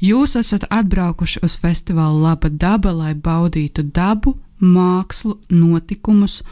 jūs 0.00 0.36
esat 0.40 0.66
atbraukuši 0.70 1.44
uz 1.44 1.58
festivālu 1.60 2.24
Laba 2.24 2.50
daba, 2.50 2.92
lai 2.92 3.14
baudītu 3.14 3.84
dabu, 3.94 4.38
mākslu, 4.60 5.38
notikumus. 5.52 6.42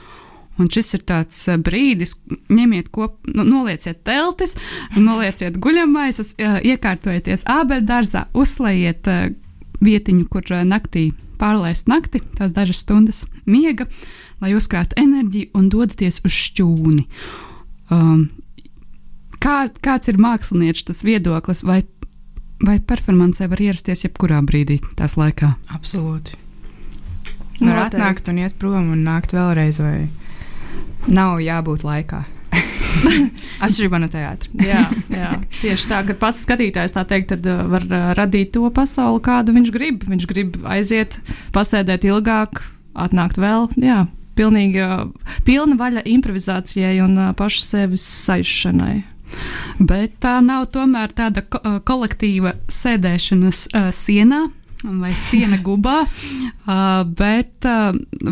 Un 0.61 0.69
šis 0.69 0.92
ir 0.99 1.04
tāds 1.09 1.38
brīdis, 1.64 2.12
ņemiet 2.52 2.90
kopā, 2.92 3.33
nu, 3.33 3.47
nolieciet 3.49 4.02
teltis, 4.04 4.52
nolieciet 4.92 5.57
guļamaisus, 5.57 6.35
iekārtojieties 6.61 7.47
ābeļdārzā, 7.49 8.26
uzslējiet 8.37 9.09
vietiņu, 9.82 10.26
kur 10.30 10.46
naktī 10.66 11.10
pārlaist 11.42 11.88
nakti, 11.90 12.22
tās 12.38 12.54
dažas 12.54 12.82
stundas 12.84 13.24
miega, 13.46 13.88
lai 14.42 14.54
uzkrātu 14.54 14.98
enerģiju 15.00 15.50
un 15.58 15.68
dodaties 15.72 16.20
uz 16.26 16.36
šķūni. 16.36 17.06
Um, 17.92 18.28
kā, 19.42 19.56
kāds 19.84 20.10
ir 20.12 20.20
mākslinieks 20.22 20.86
tas 20.88 21.02
viedoklis, 21.06 21.64
vai, 21.66 21.82
vai 22.62 22.78
performancē 22.78 23.50
var 23.50 23.62
ierasties 23.62 24.06
jebkurā 24.06 24.40
brīdī 24.46 24.78
tās 24.98 25.18
laikā? 25.18 25.54
Absolūti. 25.74 26.38
Var 27.62 27.84
atnākt 27.86 28.30
un 28.30 28.40
iet 28.42 28.56
prom 28.58 28.90
un 28.94 29.02
nākt 29.06 29.34
vēlreiz, 29.36 29.78
vai 29.82 30.08
nav 31.10 31.42
jābūt 31.42 31.84
laikā. 31.86 32.22
Atšķirībā 33.64 34.00
no 34.02 34.09
teātra. 34.12 34.50
jā, 34.73 34.82
jā, 35.12 35.30
tieši 35.61 35.90
tā, 35.90 36.00
ka 36.09 36.16
pats 36.18 36.44
skatītājs 36.47 36.97
tā 36.97 37.04
teikt, 37.09 37.32
tad 37.35 37.49
uh, 37.49 37.62
var 37.73 37.87
uh, 37.88 38.11
radīt 38.18 38.52
to 38.56 38.68
pasauli, 38.75 39.23
kādu 39.25 39.54
viņš 39.56 39.71
grib. 39.75 40.06
Viņš 40.09 40.26
grib 40.30 40.59
aiziet, 40.68 41.18
pasēdēt 41.54 42.06
ilgāk, 42.09 42.62
atnākt 42.92 43.40
vēl. 43.42 43.71
Jā, 43.82 44.04
pilnīgi 44.38 44.85
pilna 45.47 45.78
vaļa 45.80 46.04
improvizācijai 46.16 46.99
un 47.04 47.16
uh, 47.18 47.32
pašu 47.38 47.64
sevis 47.64 48.06
sajūšanai. 48.26 49.02
Bet 49.80 50.18
tā 50.21 50.37
nav 50.44 50.66
tomēr 50.75 51.14
tāda 51.16 51.40
ko 51.49 51.61
kolektīva 51.88 52.52
sēdēšanas 52.68 53.68
uh, 53.73 53.88
sienā 53.97 54.44
vai 54.82 55.12
siena 55.18 55.58
gubā, 55.62 56.02
bet 57.18 57.66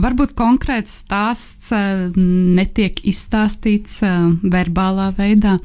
varbūt 0.04 0.34
konkrēts 0.38 1.00
stāsts 1.04 1.72
netiek 2.16 3.00
izstāstīts 3.06 4.00
verbālā 4.42 5.10
veidā, 5.18 5.58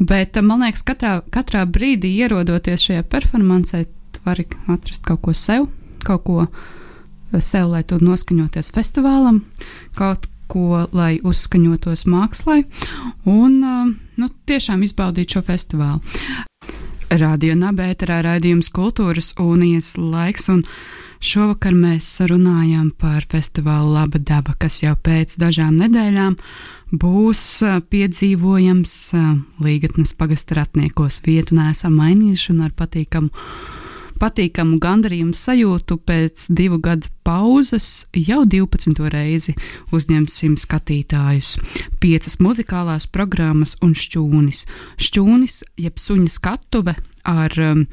bet 0.00 0.38
man 0.42 0.64
liekas, 0.64 0.84
katrā, 0.86 1.18
katrā 1.34 1.64
brīdī 1.68 2.14
ierodoties 2.24 2.88
šajā 2.88 3.06
performancē, 3.12 3.84
tu 4.14 4.24
vari 4.26 4.46
atrast 4.72 5.04
kaut 5.06 5.24
ko 5.24 5.34
sev, 5.36 5.68
kaut 6.04 6.24
ko 6.28 6.46
sev, 7.40 7.68
lai 7.72 7.82
tu 7.86 7.98
noskaņoties 8.00 8.72
festivālam, 8.74 9.42
kaut 9.98 10.28
ko, 10.50 10.84
lai 10.92 11.18
uzskaņotos 11.24 12.04
mākslai 12.10 12.62
un 13.30 13.60
nu, 13.60 14.28
tiešām 14.48 14.84
izbaudīt 14.86 15.34
šo 15.34 15.44
festivālu. 15.44 16.00
Radio 17.14 17.54
Nabērā 17.54 18.16
raidījums 18.24 18.72
Kultūras 18.74 19.34
unijas 19.38 19.92
laiks, 19.94 20.48
un 20.50 20.64
šovakar 21.22 21.76
mēs 21.78 22.08
runājām 22.26 22.88
par 22.98 23.26
festivālu 23.30 23.92
Laba 23.94 24.18
daba, 24.18 24.56
kas 24.58 24.80
jau 24.82 24.96
pēc 24.98 25.36
dažām 25.38 25.76
nedēļām 25.78 26.34
būs 26.98 27.44
piedzīvojams 27.92 28.96
Līgatnes 29.62 30.14
pagasta 30.18 30.58
ratniekos. 30.58 31.20
Vietu 31.22 31.54
nesam 31.60 31.94
mainījuši 32.00 32.50
un 32.56 32.66
ar 32.66 32.74
patīkamu 32.74 33.30
patīkamu 34.24 34.78
gandarījumu 34.80 35.36
sajūtu 35.36 35.98
pēc 36.08 36.46
divu 36.56 36.78
gadu 36.82 37.10
pauzes 37.26 38.06
jau 38.16 38.44
12. 38.48 39.02
reizi 39.12 39.52
uzņemsim 39.92 40.56
skatītājus. 40.60 41.58
Piecas 42.00 42.38
muzikālās 42.40 43.06
programmas 43.10 43.76
un 43.84 43.92
šķūnis. 43.98 44.64
Šķūnis, 45.08 45.58
jeb 45.84 46.00
suņa 46.00 46.32
skatuve 46.32 46.96
ar 47.28 47.58
um, 47.60 47.84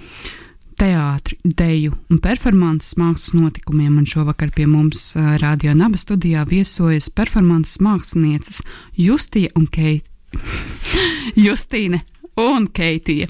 teātri, 0.79 1.37
deju 1.43 1.97
un 2.11 2.21
performances 2.23 2.95
mākslas 2.99 3.35
notikumiem, 3.35 3.99
un 3.99 4.07
šovakar 4.07 4.53
pie 4.55 4.69
mums 4.71 5.11
uh, 5.17 5.35
Radio 5.43 5.75
Naba 5.75 5.99
studijā 5.99 6.45
viesojas 6.47 7.11
performances 7.11 7.81
mākslinieces 7.83 8.63
Justija 8.95 9.51
un 9.59 9.67
Keita. 9.67 10.07
Justīne 11.45 12.05
un 12.39 12.67
Keitija, 12.73 13.27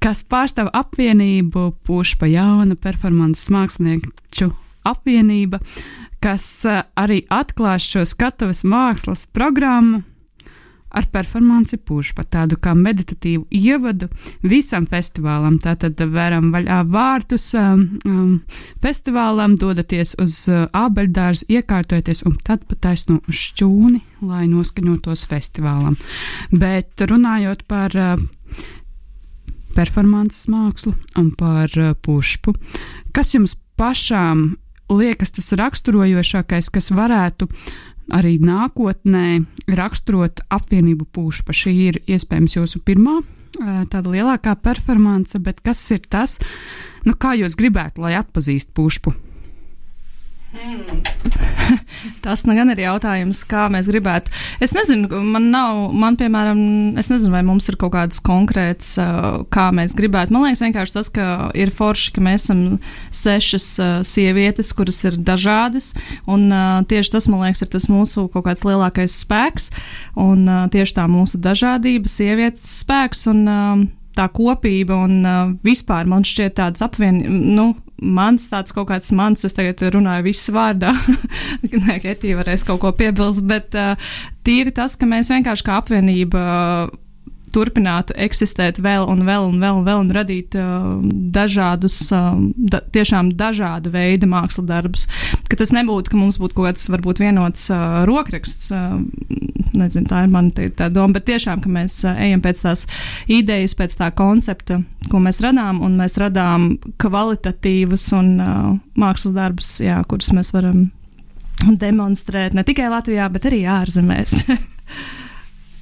kas 0.00 0.24
pārstāv 0.28 0.70
apvienību 0.76 1.68
Pušpa 1.86 2.28
jauna 2.30 2.76
performances 2.80 3.50
mākslinieču 3.52 4.50
apvienība, 4.86 5.60
kas 6.22 6.48
arī 6.96 7.22
atklās 7.30 7.86
šo 7.86 8.04
skatuves 8.08 8.64
mākslas 8.64 9.26
programmu 9.32 10.02
ar 10.90 11.06
performanci 11.12 11.76
pušu, 11.76 12.14
pat 12.16 12.30
tādu 12.32 12.56
kā 12.62 12.72
meditatīvu 12.78 13.46
ievadu 13.50 14.08
visam 14.46 14.86
festivālam. 14.88 15.58
Tātad 15.62 16.00
veram 16.12 16.52
vaļā 16.54 16.80
vārtus 16.92 17.50
um, 17.58 17.84
um, 18.06 18.32
festivālam, 18.84 19.58
dodaties 19.60 20.14
uz 20.22 20.38
uh, 20.50 20.66
abeļdārzu, 20.76 21.48
iekārtoties 21.58 22.24
un 22.28 22.38
tad 22.46 22.64
pat 22.70 22.82
taisno 22.88 23.20
uz 23.28 23.42
šķūni, 23.48 24.02
lai 24.26 24.46
noskaņotos 24.52 25.26
festivālam. 25.30 25.98
Bet 26.52 27.06
runājot 27.10 27.66
par 27.68 27.96
uh, 27.98 28.14
performances 29.76 30.46
mākslu 30.52 30.94
un 31.18 31.32
par 31.36 31.72
uh, 31.76 31.92
pušu, 32.00 32.54
kas 33.12 33.34
jums 33.34 33.58
pašām 33.76 34.54
liekas 34.92 35.34
tas 35.34 35.50
raksturojošākais, 35.58 36.70
kas 36.72 36.92
varētu 36.94 37.48
arī 38.14 38.36
nākotnē 38.42 39.44
raksturot 39.78 40.44
apvienību 40.52 41.08
pušu. 41.12 41.46
Šī 41.50 41.74
ir 41.88 42.00
iespējams 42.06 42.58
jūsu 42.58 42.82
pirmā 42.86 43.20
tāda 43.90 44.12
lielākā 44.12 44.56
performance, 44.60 45.38
bet 45.40 45.62
kas 45.64 45.80
ir 45.94 46.04
tas, 46.10 46.38
nu, 47.06 47.16
kā 47.16 47.34
jūs 47.38 47.56
gribētu, 47.58 48.04
lai 48.04 48.16
atpazīst 48.18 48.74
pušu? 48.76 49.14
Hmm. 50.56 51.02
Tas 52.24 52.44
nu 52.46 52.54
gan 52.56 52.70
ir 52.72 52.80
jautājums, 52.80 53.42
kā 53.48 53.66
mēs 53.72 53.88
gribētu. 53.90 54.32
Es 54.62 54.72
nezinu, 54.76 55.08
man 55.24 55.50
nav, 55.52 55.80
man 55.96 56.16
piemēram, 56.18 56.60
es 57.00 57.10
nezinu, 57.12 57.34
vai 57.34 57.42
mums 57.46 57.68
ir 57.70 57.78
kaut 57.80 57.92
kāds 57.96 58.22
konkrēts, 58.24 58.94
uh, 59.02 59.42
kā 59.52 59.68
mēs 59.76 59.96
gribētu. 59.98 60.34
Man 60.34 60.46
liekas, 60.46 60.62
vienkārši 60.64 60.96
tas, 60.96 61.10
ka 61.12 61.26
ir 61.58 61.72
forši, 61.74 62.14
ka 62.16 62.24
mēs 62.24 62.46
esam 62.46 62.62
sešas 63.14 63.68
uh, 63.82 63.92
sievietes, 64.06 64.72
kuras 64.76 65.02
ir 65.08 65.18
dažādas, 65.20 65.92
un 66.30 66.48
uh, 66.48 66.80
tieši 66.88 67.14
tas, 67.16 67.28
man 67.32 67.44
liekas, 67.46 67.64
ir 67.66 67.72
tas 67.74 67.90
mūsu 67.92 68.28
kaut 68.32 68.46
kāds 68.48 68.64
lielākais 68.66 69.20
spēks, 69.24 69.70
un 70.20 70.46
tieši 70.72 70.98
tā 70.98 71.06
mūsu 71.10 71.40
dažādība, 71.42 72.10
sievietes 72.10 72.80
spēks. 72.84 73.26
Un, 73.32 73.46
tā 74.16 74.28
kopība 74.32 74.98
un 75.06 75.18
uh, 75.22 75.50
vispār 75.66 76.08
man 76.08 76.26
šķiet 76.26 76.56
tāds 76.58 76.84
apvienības, 76.84 77.40
nu, 77.56 77.70
mans 78.02 78.50
tāds 78.52 78.74
kaut 78.76 78.90
kāds 78.90 79.12
mans, 79.16 79.44
es 79.46 79.56
tagad 79.56 79.80
runāju 79.94 80.26
visu 80.28 80.54
vārdā, 80.56 80.92
nē, 81.86 81.98
Ketija 82.04 82.40
varēs 82.40 82.66
kaut 82.66 82.82
ko 82.84 82.92
piebilst, 82.96 83.44
bet 83.48 83.76
uh, 83.78 83.96
tīri 84.46 84.74
tas, 84.76 84.98
ka 84.98 85.08
mēs 85.08 85.32
vienkārši 85.32 85.66
kā 85.66 85.80
apvienība. 85.82 86.46
Uh, 86.46 87.02
turpinātu 87.56 88.12
eksistēt 88.20 88.80
vēl 88.84 89.06
un 89.08 89.22
vēl 89.26 89.46
un 89.48 89.60
vēl 89.62 89.78
un, 89.78 89.84
vēl 89.86 90.02
un 90.02 90.12
radīt 90.14 90.56
uh, 90.58 90.88
dažādus, 91.32 91.98
uh, 92.12 92.34
da, 92.72 92.82
tiešām 92.92 93.32
dažāda 93.38 93.92
veida 93.94 94.28
mākslas 94.28 94.68
darbus. 94.68 95.06
Ka 95.48 95.58
tas 95.60 95.72
nebūtu, 95.74 96.12
ka 96.12 96.20
mums 96.20 96.40
būtu 96.42 96.58
kaut 96.58 96.70
kāds 96.70 96.88
varbūt 96.92 97.22
vienots 97.22 97.70
uh, 97.72 98.02
rokraksts, 98.08 98.72
uh, 98.74 98.98
nezinu, 99.78 100.08
tā 100.10 100.24
ir 100.24 100.32
mana 100.32 100.68
tā, 100.78 100.88
doma, 100.92 101.16
bet 101.16 101.26
tiešām, 101.30 101.62
ka 101.64 101.72
mēs 101.72 101.98
ejam 102.12 102.42
pēc 102.44 102.62
tās 102.64 102.86
idejas, 103.30 103.76
pēc 103.78 103.96
tā 103.98 104.10
koncepta, 104.16 104.80
ko 105.10 105.20
mēs 105.22 105.40
radām, 105.44 105.82
un 105.86 105.98
mēs 106.00 106.18
radām 106.20 106.72
kvalitatīvus 107.02 108.08
un 108.18 108.32
uh, 108.40 108.72
mākslas 108.98 109.36
darbus, 109.36 109.76
jā, 109.84 110.00
kurus 110.10 110.32
mēs 110.36 110.52
varam 110.56 110.88
demonstrēt 111.64 112.56
ne 112.56 112.64
tikai 112.66 112.90
Latvijā, 112.92 113.28
bet 113.32 113.48
arī 113.48 113.62
ārzemēs. 113.70 114.40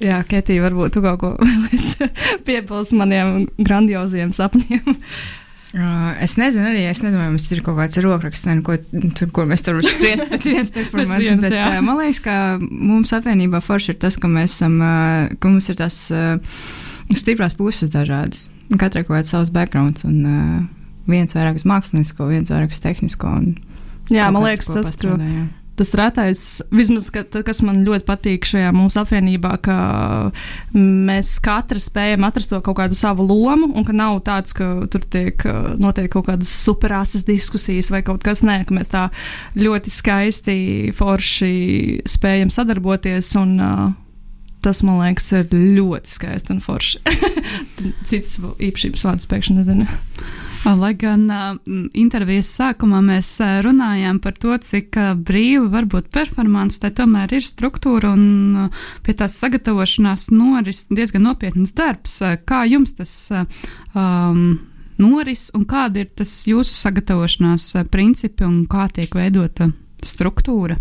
Jā, 0.03 0.19
Ketija, 0.27 0.59
varbūt 0.65 0.97
tu 0.97 1.01
kaut 1.03 1.21
ko 1.21 1.29
piebilst 2.47 2.91
maniem 2.95 3.45
grandioziem 3.55 4.33
sapņiem. 4.35 4.97
Uh, 5.75 6.13
es 6.23 6.37
nezinu, 6.39 6.69
arī 6.69 6.85
es 6.87 7.01
nezinu, 7.03 7.19
vai 7.19 7.27
mums 7.33 7.49
ir 7.51 7.59
kaut 7.65 7.75
kāds 7.75 7.99
rokraksts, 7.99 8.45
ne, 8.47 8.61
ko, 8.63 8.77
tur, 9.17 9.27
kur 9.35 9.47
mēs 9.49 9.65
tur 9.65 9.75
varam 9.75 9.89
spriest 9.89 10.29
pēc 10.31 10.45
vienas 10.47 10.71
performances. 10.77 11.41
bet 11.41 11.55
jā. 11.57 11.65
uh, 11.67 11.81
man 11.83 11.99
liekas, 11.99 12.21
ka 12.23 12.35
mums 12.61 13.11
apvienībā 13.17 13.59
forši 13.65 13.91
ir 13.91 13.99
tas, 14.05 14.15
ka 14.15 14.29
mēs 14.31 14.55
esam, 14.55 14.77
uh, 14.79 15.33
ka 15.35 15.51
mums 15.51 15.67
ir 15.73 15.79
tās 15.81 15.99
stiprās 17.11 17.57
puses 17.59 17.91
dažādas. 17.91 18.47
Katrai 18.79 19.03
kaut 19.03 19.17
kāds 19.17 19.35
savs 19.35 19.51
backgrounds 19.53 20.07
un 20.07 20.23
viens 21.11 21.35
vairāk 21.35 21.59
uz 21.59 21.67
mākslinieko, 21.69 22.31
viens 22.31 22.49
vairāk 22.49 22.71
uz 22.73 22.81
tehnisko. 22.81 23.35
Jā, 24.13 24.31
man 24.31 24.47
liekas, 24.47 24.71
tas, 24.71 24.95
ka 25.01 25.19
tas 25.79 25.91
rētais, 25.97 26.41
vismaz, 26.73 27.09
ka, 27.13 27.25
kas 27.45 27.61
man 27.65 27.83
ļoti 27.87 28.05
patīk 28.07 28.47
šajā 28.47 28.71
mūsu 28.75 29.01
apvienībā, 29.01 29.55
ka 29.65 29.77
mēs 30.75 31.35
katra 31.43 31.81
spējam 31.81 32.27
atrast 32.27 32.53
to 32.53 32.61
kaut 32.65 32.79
kādu 32.79 32.97
savu 32.97 33.25
lomu, 33.27 33.71
un 33.75 33.87
ka 33.87 33.95
nav 33.95 34.21
tāds, 34.27 34.55
ka 34.55 34.69
tur 34.91 35.03
tiek 35.11 35.43
notiek 35.81 36.09
kaut 36.13 36.29
kādas 36.29 36.51
superāsas 36.63 37.27
diskusijas 37.27 37.91
vai 37.93 38.03
kaut 38.07 38.23
kas 38.25 38.43
nē, 38.45 38.61
ka 38.67 38.77
mēs 38.77 38.91
tā 38.93 39.05
ļoti 39.59 39.93
skaisti, 39.93 40.57
forši 40.95 41.53
spējam 42.07 42.53
sadarboties. 42.53 43.33
Un, 43.41 43.55
uh, 43.59 43.85
tas, 44.65 44.81
man 44.85 45.01
liekas, 45.03 45.29
ir 45.37 45.51
ļoti 45.51 46.09
skaisti 46.15 46.55
un 46.55 46.63
forši. 46.63 47.01
Cits 48.09 48.39
īpašības 48.41 49.05
vārds 49.05 49.29
pēkšņi 49.29 49.59
nezinu. 49.59 49.87
Lai 50.65 50.95
gan 50.97 51.27
intervijas 51.93 52.47
sākumā 52.57 52.97
mēs 53.05 53.35
runājām 53.61 54.17
par 54.23 54.33
to, 54.41 54.55
cik 54.57 54.97
brīva 55.21 55.67
var 55.69 55.85
būt 55.85 56.07
performance, 56.09 56.79
tai 56.81 56.89
tomēr 56.97 57.35
ir 57.37 57.45
struktūra 57.45 58.15
un 58.15 58.71
pie 59.05 59.13
tās 59.13 59.37
sagatavošanās 59.43 60.31
noris 60.33 60.87
diezgan 60.89 61.27
nopietns 61.27 61.75
darbs. 61.77 62.17
Kā 62.49 62.63
jums 62.65 62.95
tas 62.97 63.13
um, 63.93 64.41
noris 64.97 65.51
un 65.53 65.67
kāda 65.69 66.01
ir 66.01 66.09
tas 66.17 66.33
jūsu 66.49 66.73
sagatavošanās 66.79 67.69
principi 67.93 68.47
un 68.47 68.63
kā 68.65 68.87
tiek 68.89 69.13
veidota 69.13 69.69
struktūra? 70.01 70.79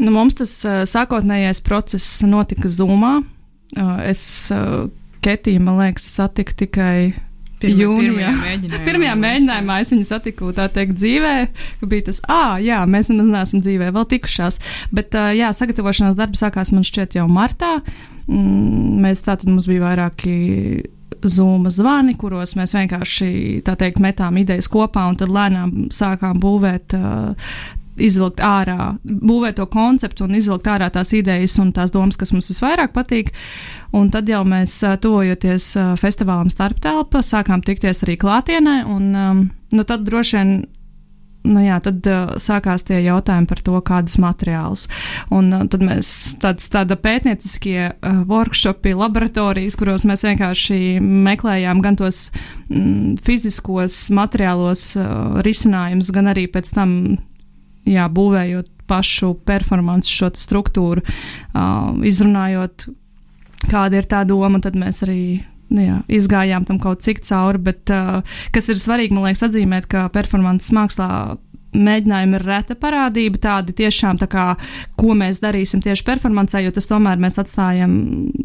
Nu, 0.00 0.10
mums 0.16 0.40
tas 0.40 0.56
sākotnējais 0.64 1.60
process 1.66 2.22
notika 2.24 2.72
Zoomā. 2.72 3.18
Es 4.08 4.24
Ketiju, 5.24 5.60
man 5.64 5.78
liekas, 5.80 6.04
satiku 6.04 6.52
tikai 6.52 7.14
Pirma, 7.64 7.82
jūnijā. 7.82 8.14
Pirmajā 8.14 8.32
mēģinājumā, 8.40 8.82
Pirmajā 8.88 9.14
mēģinājumā 9.20 9.78
es 9.82 9.92
viņu 9.94 10.08
satiku 10.08 10.50
tā 10.56 10.68
teikt 10.72 10.98
dzīvē, 11.00 11.34
ka 11.80 11.90
bija 11.90 12.08
tas, 12.10 12.22
ah, 12.30 12.56
jā, 12.62 12.80
mēs 12.90 13.10
nemaz 13.12 13.30
neesam 13.32 13.62
dzīvē 13.64 13.92
vēl 13.94 14.08
tikušās. 14.14 14.60
Bet, 14.94 15.16
jā, 15.36 15.52
sagatavošanās 15.56 16.18
darbi 16.18 16.40
sākās 16.40 16.72
man 16.74 16.86
šķiet 16.86 17.18
jau 17.18 17.28
martā. 17.30 17.78
Mm, 18.24 19.00
mēs 19.04 19.24
tātad 19.26 19.50
mums 19.50 19.68
bija 19.68 19.84
vairāki 19.84 20.34
zūma 21.24 21.70
zvani, 21.72 22.16
kuros 22.20 22.54
mēs 22.58 22.74
vienkārši 22.76 23.62
teikt, 23.64 24.02
metām 24.02 24.36
idejas 24.40 24.68
kopā 24.72 25.06
un 25.08 25.16
tad 25.20 25.32
lēnām 25.32 25.88
sākām 25.94 26.40
būvēt 26.42 26.96
uh, 26.98 27.54
izvilkt 28.00 28.42
ārā, 28.44 28.94
būvēt 29.04 29.58
to 29.60 29.66
konceptu 29.70 30.26
un 30.26 30.38
izvilkt 30.38 30.68
ārā 30.70 30.90
tās 30.92 31.12
idejas 31.16 31.56
un 31.62 31.72
tās 31.74 31.94
domas, 31.94 32.18
kas 32.20 32.34
mums 32.34 32.50
visvairāk 32.50 32.94
patīk. 32.96 33.32
Un 33.94 34.08
tad 34.10 34.28
jau 34.28 34.42
mēs, 34.48 34.76
tuvojoties 35.02 35.68
festivālam 36.00 36.50
starptelpa, 36.50 37.22
sākām 37.22 37.62
tikties 37.62 38.02
arī 38.06 38.16
klātienē. 38.18 38.80
Un, 38.90 39.10
um, 39.14 39.44
nu, 39.70 39.84
tad 39.86 40.02
droši 40.08 40.40
vien 40.40 40.56
nu 41.44 41.60
jā, 41.60 41.76
tad 41.84 42.06
uh, 42.08 42.34
sākās 42.40 42.86
tie 42.88 43.02
jautājumi 43.04 43.48
par 43.48 43.60
to, 43.64 43.76
kādus 43.84 44.16
materiālus. 44.22 44.86
Un 45.34 45.52
uh, 45.52 45.64
tad 45.70 45.84
mēs 45.84 46.08
tāds, 46.42 46.70
tāda 46.72 46.96
pētnieciskie 47.00 47.78
uh, 47.92 48.22
workshopi, 48.28 48.94
laboratorijas, 48.96 49.76
kuros 49.80 50.06
mēs 50.08 50.24
vienkārši 50.26 50.98
meklējām 51.02 51.82
gan 51.84 52.00
tos 52.00 52.26
mm, 52.70 53.20
fiziskos 53.24 54.06
materiālos 54.16 54.92
uh, 54.96 55.40
risinājumus, 55.44 56.12
gan 56.14 56.32
arī 56.32 56.48
pēc 56.52 56.72
tam 56.76 56.96
jā, 57.84 58.08
būvējot 58.08 58.72
pašu 58.88 59.34
performansu, 59.48 60.12
šo 60.12 60.32
struktūru, 60.40 61.04
uh, 61.04 61.92
izrunājot, 62.08 62.88
kāda 63.70 64.00
ir 64.00 64.08
tā 64.10 64.22
doma, 64.28 64.60
tad 64.62 64.78
mēs 64.78 65.02
arī 65.06 65.20
nu 65.74 65.84
jā, 65.84 65.96
izgājām 66.12 66.66
tam 66.68 66.78
kaut 66.82 67.02
cik 67.04 67.22
cauri. 67.26 67.62
Bet 67.70 67.92
uh, 67.94 68.20
kas 68.54 68.70
ir 68.70 68.80
svarīgi, 68.82 69.14
man 69.16 69.28
liekas, 69.28 69.44
atzīmēt, 69.48 69.88
ka 69.90 70.06
performances 70.14 70.74
mākslā 70.76 71.08
mēģinājumi 71.74 72.38
ir 72.38 72.46
reta 72.46 72.76
parādība, 72.78 73.40
tādi 73.42 73.74
tiešām 73.76 74.18
tā 74.22 74.28
kā, 74.30 74.46
ko 74.98 75.14
mēs 75.18 75.40
darīsim 75.42 75.82
tieši 75.84 76.06
performancē, 76.06 76.62
jo 76.64 76.72
tas 76.74 76.88
tomēr 76.90 77.20
mēs 77.20 77.38
atstājam 77.42 77.94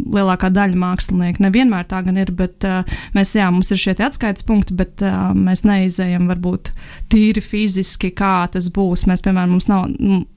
lielākā 0.10 0.50
daļa 0.54 0.80
mākslinieku. 0.80 1.44
Nevienmēr 1.46 1.88
tā 1.90 2.02
gan 2.06 2.18
ir, 2.20 2.32
bet 2.36 2.66
uh, 2.68 2.82
mēs, 3.16 3.36
jā, 3.38 3.50
mums 3.54 3.72
ir 3.74 3.82
šie 3.82 3.96
atskaites 4.00 4.46
punkti, 4.48 4.76
bet 4.80 5.04
uh, 5.06 5.32
mēs 5.38 5.64
neizējam 5.68 6.30
varbūt 6.32 6.74
tīri 7.12 7.44
fiziski, 7.44 8.12
kā 8.16 8.48
tas 8.52 8.70
būs. 8.74 9.06
Mēs, 9.10 9.24
piemēram, 9.26 9.56
mums 9.56 9.70
nav, 9.70 9.88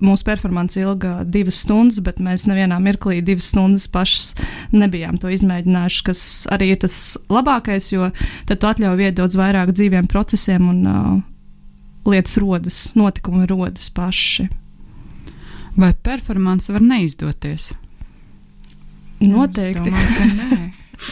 mūsu 0.02 0.26
performance 0.28 0.81
ilga 0.81 1.20
divas 1.24 1.62
stundas, 1.64 2.02
bet 2.05 2.20
mēs 2.22 2.46
nevienā 2.50 2.78
mirklī 2.83 3.20
divas 3.24 3.50
stundas 3.52 3.88
pašas 3.92 4.33
nebijām 4.74 5.18
to 5.22 5.33
izmēģinājuši, 5.33 6.07
kas 6.07 6.22
arī 6.52 6.72
ir 6.74 6.83
tas 6.85 6.96
labākais, 7.33 7.92
jo 7.94 8.12
tad 8.48 8.62
tu 8.62 8.70
atļauj 8.70 9.09
iedot 9.09 9.37
vairāk 9.38 9.74
dzīviem 9.76 10.09
procesiem 10.11 10.68
un 10.72 10.83
uh, 10.87 11.12
lietas 12.09 12.37
rodas, 12.43 12.83
notikumi 12.99 13.47
rodas 13.47 13.91
paši. 13.95 14.49
Vai 15.77 15.93
performance 15.95 16.73
var 16.73 16.85
neizdoties? 16.85 17.73
Noteikti. 19.23 19.88
Es 19.88 19.95
domāju, 19.95 20.15
ka 20.19 20.25
nē. 20.37 20.71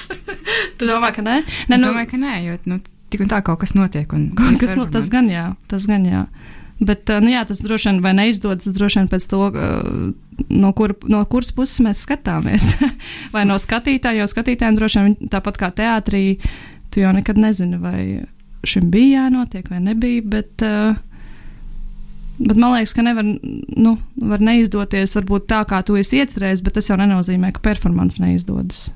tu 0.78 0.88
domā, 0.88 1.10
ka 1.14 1.24
nē? 1.24 1.36
nē 1.70 1.76
es 1.76 1.82
nu, 1.82 1.90
domāju, 1.90 2.10
ka 2.10 2.20
nē, 2.20 2.32
jo 2.44 2.56
nu, 2.70 2.80
tik 3.12 3.24
un 3.24 3.30
tā 3.30 3.40
kaut 3.46 3.62
kas 3.62 3.76
notiek. 3.76 4.10
Un, 4.16 4.32
kas, 4.60 4.74
no, 4.78 4.86
tas 4.90 5.10
gan 5.12 5.30
jā, 5.30 5.50
tas 5.70 5.86
gan 5.90 6.06
jā. 6.08 6.24
Bet, 6.80 7.10
nu, 7.20 7.28
jā, 7.28 7.42
tas 7.44 7.60
droši 7.60 7.90
vien 7.90 7.98
vai 8.04 8.14
neizdodas, 8.16 8.70
droši 8.72 9.02
vien 9.02 9.08
pēc 9.12 9.26
to, 9.28 9.40
no, 10.48 10.72
kur, 10.76 10.94
no 11.12 11.20
kuras 11.28 11.52
puses 11.56 11.82
mēs 11.84 12.04
skatāmies. 12.06 12.70
vai 13.34 13.44
no 13.48 13.58
skatītāja, 13.60 14.22
jo 14.22 14.28
skatītājiem 14.30 14.78
droši 14.78 15.06
vien 15.06 15.32
tāpat 15.32 15.60
kā 15.60 15.72
teātrī, 15.76 16.24
tu 16.90 17.04
jau 17.04 17.12
nekad 17.16 17.40
nezini, 17.40 17.80
vai 17.80 18.04
šim 18.66 18.90
bija 18.92 19.24
jānotiek 19.24 19.70
vai 19.70 19.80
nebija. 19.84 20.22
Bet, 20.24 20.64
bet 22.38 22.56
man 22.56 22.74
liekas, 22.74 22.94
ka 22.96 23.04
nevar 23.06 23.26
nu, 23.26 23.96
var 24.16 24.44
neizdoties 24.44 25.16
varbūt 25.16 25.48
tā, 25.50 25.62
kā 25.68 25.82
tu 25.86 25.98
esi 26.00 26.20
iecerējis, 26.20 26.64
bet 26.66 26.78
tas 26.78 26.90
jau 26.90 26.98
nenozīmē, 27.00 27.52
ka 27.56 27.64
performance 27.64 28.22
neizdodas. 28.22 28.88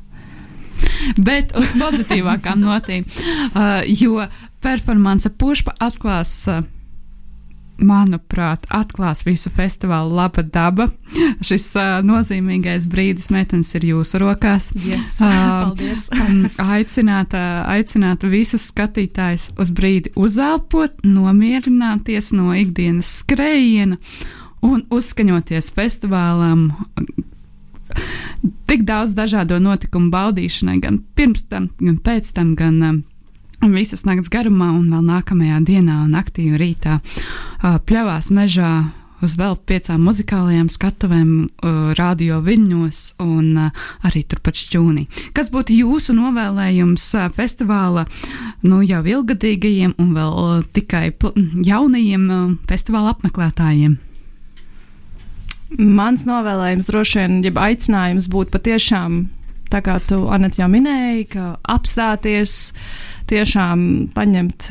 Bet 1.17 1.55
uz 1.57 1.71
pozitīvākām 1.79 2.61
notīm, 2.61 3.05
uh, 3.09 3.81
jo 3.89 4.25
performance 4.65 5.31
pušpa 5.39 5.77
atklās. 5.83 6.37
Uh, 6.51 6.65
manuprāt, 7.83 8.67
atklās 8.73 9.25
visu 9.27 9.51
festivālu 9.53 10.15
laba 10.15 10.43
daba. 10.43 10.89
Šis 11.47 11.67
uh, 11.79 11.99
nozīmīgais 12.07 12.87
brīdis, 12.91 13.31
meitenes, 13.35 13.73
ir 13.79 13.89
jūsu 13.91 14.21
rokās. 14.23 14.71
Yes. 14.85 15.17
Uh, 15.23 15.35
Paldies! 15.69 16.09
aicināt, 16.77 17.35
uh, 17.37 17.65
aicināt 17.75 18.27
visus 18.31 18.69
skatītājus 18.71 19.51
uz 19.61 19.73
brīdi 19.75 20.15
uzelpot, 20.17 21.01
nomierināties 21.07 22.33
no 22.37 22.55
ikdienas 22.57 23.11
skrējiena 23.23 23.99
un 24.65 24.85
uzskaņoties 24.95 25.73
festivālam. 25.77 26.71
Tik 28.69 28.83
daudz 28.89 29.13
dažādu 29.15 29.61
notikumu 29.63 30.11
baudīšanai, 30.13 30.79
gan 30.83 31.03
pirms 31.15 31.45
tam, 31.51 31.69
gan 31.79 31.99
pēc 32.03 32.33
tam, 32.35 32.55
gan 32.59 32.81
uh, 32.83 33.03
visas 33.73 34.05
nakts 34.05 34.29
garumā 34.29 34.69
un 34.75 34.91
vēl 34.93 35.07
nākamajā 35.09 35.63
dienā 35.65 36.03
un 36.05 36.19
aktīvi 36.19 36.61
rītā 36.61 37.01
pļavās 37.63 38.29
mežā 38.35 38.75
uz 39.25 39.37
vēl 39.41 39.55
piecām 39.65 40.03
muzikālajām 40.05 40.69
skatuvēm, 40.69 41.31
radio 41.97 42.41
viļņos 42.45 42.99
un 43.25 43.71
arī 44.05 44.25
turpat 44.29 44.59
šķūnī. 44.61 45.07
Kas 45.37 45.49
būtu 45.55 45.77
jūsu 45.79 46.17
novēlējums 46.19 47.07
festivāla 47.37 48.05
nu, 48.67 48.83
jau 48.85 49.01
ilgadīgajiem 49.15 49.95
un 50.03 50.11
vēl 50.17 50.67
tikai 50.77 51.07
jaunajiem 51.65 52.59
festivāla 52.69 53.15
apmeklētājiem? 53.15 53.97
Mans 55.79 56.27
novēlējums 56.29 56.91
droši 56.91 57.23
vien, 57.23 57.41
ja 57.47 57.55
aicinājums 57.65 58.29
būtu 58.31 58.53
patiešām 58.55 59.25
tā 59.73 59.83
kā 59.85 59.99
tu, 60.05 60.25
Anat, 60.33 60.59
jau 60.61 60.69
minēji, 60.71 61.29
ka 61.35 61.47
apstāties, 61.75 62.73
tiešām 63.31 63.87
paņemt, 64.17 64.69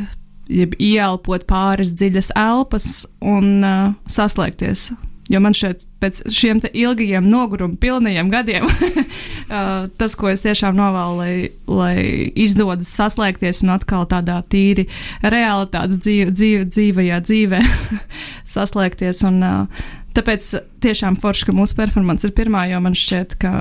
jeb 0.54 0.76
ieelpot 0.82 1.48
pāris 1.50 1.94
dziļas 1.98 2.34
elpas 2.38 2.92
un 3.22 3.50
uh, 3.64 3.90
saslēgties. 4.12 4.92
Jo 5.32 5.40
man 5.40 5.56
šeit, 5.56 5.86
pēc 6.04 6.20
šiem 6.36 6.60
ilgajiem 6.68 7.24
noguruma 7.32 7.78
pilnajiem 7.80 8.28
gadiem, 8.32 8.68
uh, 8.68 9.88
tas, 9.98 10.18
ko 10.20 10.28
es 10.34 10.44
tiešām 10.44 10.76
novēlu, 10.76 11.16
lai, 11.22 11.36
lai 11.72 11.96
izdodas 12.44 12.92
saslēgties 12.92 13.64
un 13.64 13.72
atkal 13.78 14.04
tādā 14.12 14.42
tīri 14.52 14.90
realitātes 15.24 16.02
dzīve, 16.04 16.36
dzīve, 16.36 16.68
dzīvajā 16.76 17.22
dzīvē 17.30 17.64
saslēgties. 18.56 19.24
Un, 19.30 19.40
uh, 19.48 19.88
tāpēc 20.18 20.52
tiešām 20.84 21.18
forši, 21.24 21.48
ka 21.48 21.56
mūsu 21.56 21.80
performance 21.80 22.28
ir 22.28 22.36
pirmā, 22.36 22.68
jo 22.74 22.84
man 22.84 22.98
šķiet, 22.98 23.40
ka 23.40 23.54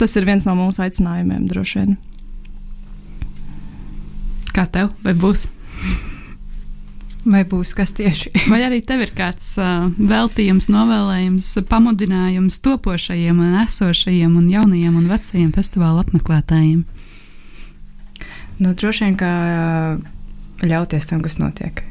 tas 0.00 0.16
ir 0.16 0.28
viens 0.28 0.46
no 0.48 0.56
mūsu 0.58 0.82
aicinājumiem 0.84 1.48
droši 1.50 1.80
vien. 1.82 1.96
Kā 4.56 4.64
tev, 4.66 4.94
vai 5.04 5.14
būs? 5.14 5.46
Vai 7.20 7.42
būs 7.44 7.74
kas 7.76 7.92
tieši? 7.96 8.32
Vai 8.48 8.62
arī 8.64 8.80
tev 8.84 9.02
ir 9.04 9.12
kāds 9.16 9.52
uh, 9.60 9.90
veltījums, 9.92 10.70
novēlējums, 10.72 11.50
pamudinājums 11.68 12.58
topošajiem, 12.64 13.42
un 13.44 13.58
esošajiem, 13.60 14.38
un 14.40 14.48
jaunajiem 14.48 14.96
un 14.96 15.10
vecajiem 15.10 15.52
festivāla 15.52 16.06
apmeklētājiem? 16.06 16.80
Nu, 18.60 18.72
droši 18.76 19.06
vien, 19.06 19.20
ka 19.20 19.30
ļauties 20.64 21.08
tam, 21.12 21.20
kas 21.24 21.38
notiek. 21.40 21.84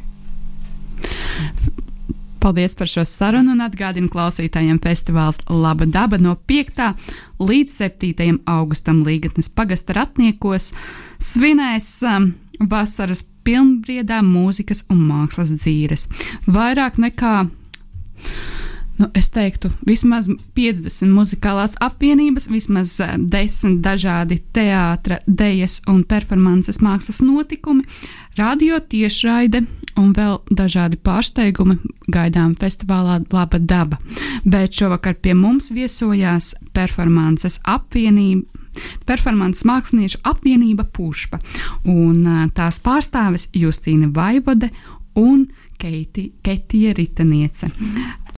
Paldies 2.39 2.75
par 2.75 2.87
šo 2.87 3.03
sarunu 3.03 3.51
un 3.51 3.63
atgādinu 3.65 4.07
klausītājiem 4.11 4.77
festivāls 4.79 5.41
Laba 5.51 5.83
daba 5.85 6.17
no 6.21 6.37
5. 6.47 6.85
līdz 7.43 7.73
7. 7.81 8.37
augustam 8.47 9.01
Līgatnes 9.03 9.51
pagasta 9.51 9.97
ratniekos 9.97 10.71
svinēs 11.19 11.89
um, 12.07 12.31
vasaras 12.71 13.25
pilnbriedā 13.43 14.21
mūzikas 14.23 14.85
un 14.87 15.03
mākslas 15.09 15.51
dzīves. 15.57 16.07
Vairāk 16.47 17.01
nekā 17.03 17.33
nu, 18.99 19.07
es 19.15 19.29
teiktu, 19.31 19.71
vismaz 19.87 20.27
50 20.57 21.13
muzikālās 21.15 21.77
apvienības, 21.83 22.49
vismaz 22.51 22.97
10 22.99 23.29
eh, 23.31 23.77
dažādi 23.83 24.39
teātris, 24.55 25.23
dēļas 25.25 25.79
un 25.91 26.03
performances 26.03 26.81
mākslas 26.83 27.21
notikumi, 27.23 27.85
radio 28.39 28.79
tiešraide 28.83 29.63
un 29.99 30.11
vēl 30.15 30.41
dažādi 30.51 30.99
pārsteigumi 31.03 31.79
gaidām 32.11 32.55
festivālā 32.59 33.21
Laba 33.31 33.59
daba. 33.59 33.99
Bet 34.43 34.75
šovakar 34.75 35.15
pie 35.23 35.33
mums 35.33 35.71
viesojās 35.75 36.53
performances 36.75 37.59
apvienība. 37.63 38.47
Performances 39.07 39.65
mākslinieku 39.67 40.21
apvienība 40.29 40.85
Pušpa 40.93 41.39
un 41.89 42.21
eh, 42.27 42.45
tās 42.55 42.83
pārstāves 42.83 43.49
Justīna 43.55 44.11
Vaivode 44.13 44.69
un 45.19 45.47
Keitija 45.79 46.93
Ritaniece. 46.93 47.69